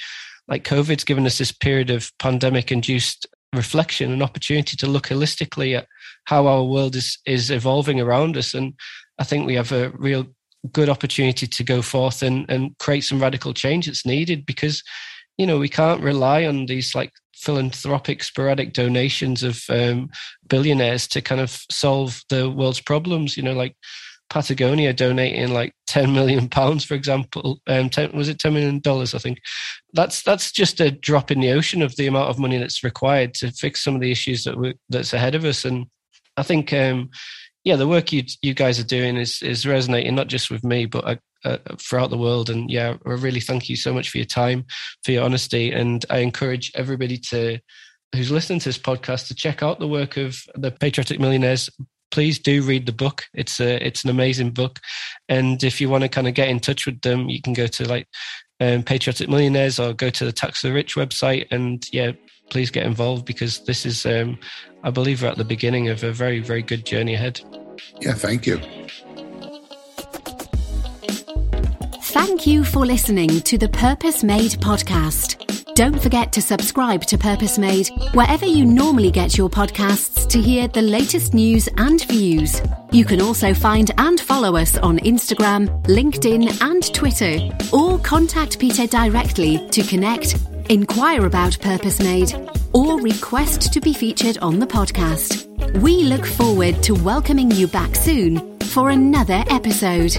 like 0.48 0.64
covid's 0.64 1.04
given 1.04 1.26
us 1.26 1.38
this 1.38 1.52
period 1.52 1.90
of 1.90 2.10
pandemic 2.18 2.70
induced 2.70 3.26
reflection 3.54 4.12
and 4.12 4.22
opportunity 4.22 4.76
to 4.76 4.86
look 4.86 5.06
holistically 5.06 5.76
at 5.76 5.86
how 6.24 6.46
our 6.46 6.64
world 6.64 6.94
is 6.94 7.18
is 7.26 7.50
evolving 7.50 8.00
around 8.00 8.36
us 8.36 8.54
and 8.54 8.74
i 9.18 9.24
think 9.24 9.46
we 9.46 9.54
have 9.54 9.72
a 9.72 9.90
real 9.96 10.26
good 10.72 10.88
opportunity 10.88 11.46
to 11.46 11.64
go 11.64 11.80
forth 11.80 12.22
and 12.22 12.44
and 12.50 12.76
create 12.78 13.02
some 13.02 13.20
radical 13.20 13.54
change 13.54 13.86
that's 13.86 14.04
needed 14.04 14.44
because 14.44 14.82
you 15.38 15.46
know, 15.46 15.58
we 15.58 15.68
can't 15.68 16.02
rely 16.02 16.46
on 16.46 16.66
these 16.66 16.94
like 16.94 17.12
philanthropic 17.34 18.22
sporadic 18.22 18.72
donations 18.72 19.42
of 19.42 19.62
um, 19.68 20.08
billionaires 20.48 21.06
to 21.08 21.20
kind 21.20 21.40
of 21.40 21.60
solve 21.70 22.22
the 22.30 22.50
world's 22.50 22.80
problems. 22.80 23.36
You 23.36 23.42
know, 23.42 23.52
like 23.52 23.76
Patagonia 24.30 24.92
donating 24.92 25.52
like 25.52 25.74
10 25.86 26.12
million 26.12 26.48
pounds, 26.48 26.84
for 26.84 26.94
example. 26.94 27.60
Um, 27.66 27.88
10, 27.90 28.12
was 28.12 28.28
it 28.28 28.38
10 28.38 28.54
million 28.54 28.80
dollars? 28.80 29.14
I 29.14 29.18
think 29.18 29.38
that's 29.92 30.22
that's 30.22 30.50
just 30.50 30.80
a 30.80 30.90
drop 30.90 31.30
in 31.30 31.40
the 31.40 31.52
ocean 31.52 31.82
of 31.82 31.94
the 31.96 32.06
amount 32.06 32.30
of 32.30 32.38
money 32.38 32.58
that's 32.58 32.82
required 32.82 33.34
to 33.34 33.52
fix 33.52 33.84
some 33.84 33.94
of 33.94 34.00
the 34.00 34.10
issues 34.10 34.44
that 34.44 34.58
we, 34.58 34.74
that's 34.88 35.12
ahead 35.12 35.34
of 35.34 35.44
us. 35.44 35.64
And 35.64 35.86
I 36.36 36.42
think, 36.42 36.72
um, 36.72 37.10
yeah, 37.64 37.76
the 37.76 37.88
work 37.88 38.12
you 38.12 38.24
you 38.42 38.54
guys 38.54 38.80
are 38.80 38.84
doing 38.84 39.16
is 39.16 39.42
is 39.42 39.66
resonating 39.66 40.14
not 40.14 40.28
just 40.28 40.50
with 40.50 40.64
me, 40.64 40.86
but 40.86 41.04
uh, 41.06 41.16
uh, 41.46 41.58
throughout 41.78 42.10
the 42.10 42.18
world. 42.18 42.50
And 42.50 42.70
yeah, 42.70 42.96
I 43.06 43.10
really 43.10 43.40
thank 43.40 43.68
you 43.68 43.76
so 43.76 43.92
much 43.94 44.10
for 44.10 44.18
your 44.18 44.26
time, 44.26 44.64
for 45.04 45.12
your 45.12 45.24
honesty, 45.24 45.72
and 45.72 46.04
I 46.10 46.18
encourage 46.18 46.72
everybody 46.74 47.18
to 47.30 47.58
who's 48.14 48.30
listening 48.30 48.60
to 48.60 48.68
this 48.68 48.78
podcast 48.78 49.28
to 49.28 49.34
check 49.34 49.62
out 49.62 49.78
the 49.78 49.88
work 49.88 50.16
of 50.16 50.38
the 50.54 50.70
Patriotic 50.70 51.20
Millionaires 51.20 51.68
please 52.10 52.38
do 52.38 52.62
read 52.62 52.86
the 52.86 52.92
book. 52.92 53.24
It's 53.34 53.60
a 53.60 53.84
it's 53.84 54.04
an 54.04 54.10
amazing 54.10 54.52
book, 54.52 54.80
and 55.28 55.62
if 55.62 55.80
you 55.80 55.88
want 55.88 56.02
to 56.02 56.08
kind 56.08 56.28
of 56.28 56.34
get 56.34 56.48
in 56.48 56.60
touch 56.60 56.86
with 56.86 57.00
them, 57.02 57.28
you 57.28 57.42
can 57.42 57.52
go 57.52 57.66
to 57.66 57.88
like 57.88 58.08
um, 58.60 58.82
Patriotic 58.82 59.28
Millionaires 59.28 59.78
or 59.78 59.92
go 59.92 60.10
to 60.10 60.24
the 60.24 60.32
Tax 60.32 60.62
the 60.62 60.72
Rich 60.72 60.94
website, 60.94 61.46
and 61.50 61.84
yeah, 61.92 62.12
please 62.50 62.70
get 62.70 62.86
involved 62.86 63.24
because 63.26 63.64
this 63.64 63.84
is, 63.84 64.06
um, 64.06 64.38
I 64.82 64.90
believe, 64.90 65.22
we're 65.22 65.28
at 65.28 65.36
the 65.36 65.44
beginning 65.44 65.88
of 65.88 66.04
a 66.04 66.12
very 66.12 66.40
very 66.40 66.62
good 66.62 66.86
journey 66.86 67.14
ahead. 67.14 67.40
Yeah, 68.00 68.14
thank 68.14 68.46
you. 68.46 68.60
Thank 72.16 72.46
you 72.46 72.64
for 72.64 72.86
listening 72.86 73.42
to 73.42 73.58
the 73.58 73.68
Purpose 73.68 74.24
Made 74.24 74.52
podcast. 74.52 75.74
Don't 75.74 76.02
forget 76.02 76.32
to 76.32 76.40
subscribe 76.40 77.02
to 77.02 77.18
Purpose 77.18 77.58
Made 77.58 77.88
wherever 78.14 78.46
you 78.46 78.64
normally 78.64 79.10
get 79.10 79.36
your 79.36 79.50
podcasts 79.50 80.26
to 80.30 80.40
hear 80.40 80.66
the 80.66 80.80
latest 80.80 81.34
news 81.34 81.68
and 81.76 82.02
views. 82.06 82.62
You 82.90 83.04
can 83.04 83.20
also 83.20 83.52
find 83.52 83.90
and 83.98 84.18
follow 84.18 84.56
us 84.56 84.78
on 84.78 84.98
Instagram, 85.00 85.68
LinkedIn, 85.82 86.62
and 86.62 86.94
Twitter, 86.94 87.54
or 87.70 87.98
contact 87.98 88.58
Peter 88.58 88.86
directly 88.86 89.68
to 89.68 89.82
connect, 89.82 90.38
inquire 90.70 91.26
about 91.26 91.60
Purpose 91.60 92.00
Made, 92.00 92.32
or 92.72 92.98
request 92.98 93.74
to 93.74 93.80
be 93.82 93.92
featured 93.92 94.38
on 94.38 94.58
the 94.58 94.66
podcast. 94.66 95.44
We 95.82 96.04
look 96.04 96.24
forward 96.24 96.82
to 96.84 96.94
welcoming 96.94 97.50
you 97.50 97.66
back 97.66 97.94
soon 97.94 98.58
for 98.60 98.88
another 98.88 99.44
episode. 99.50 100.18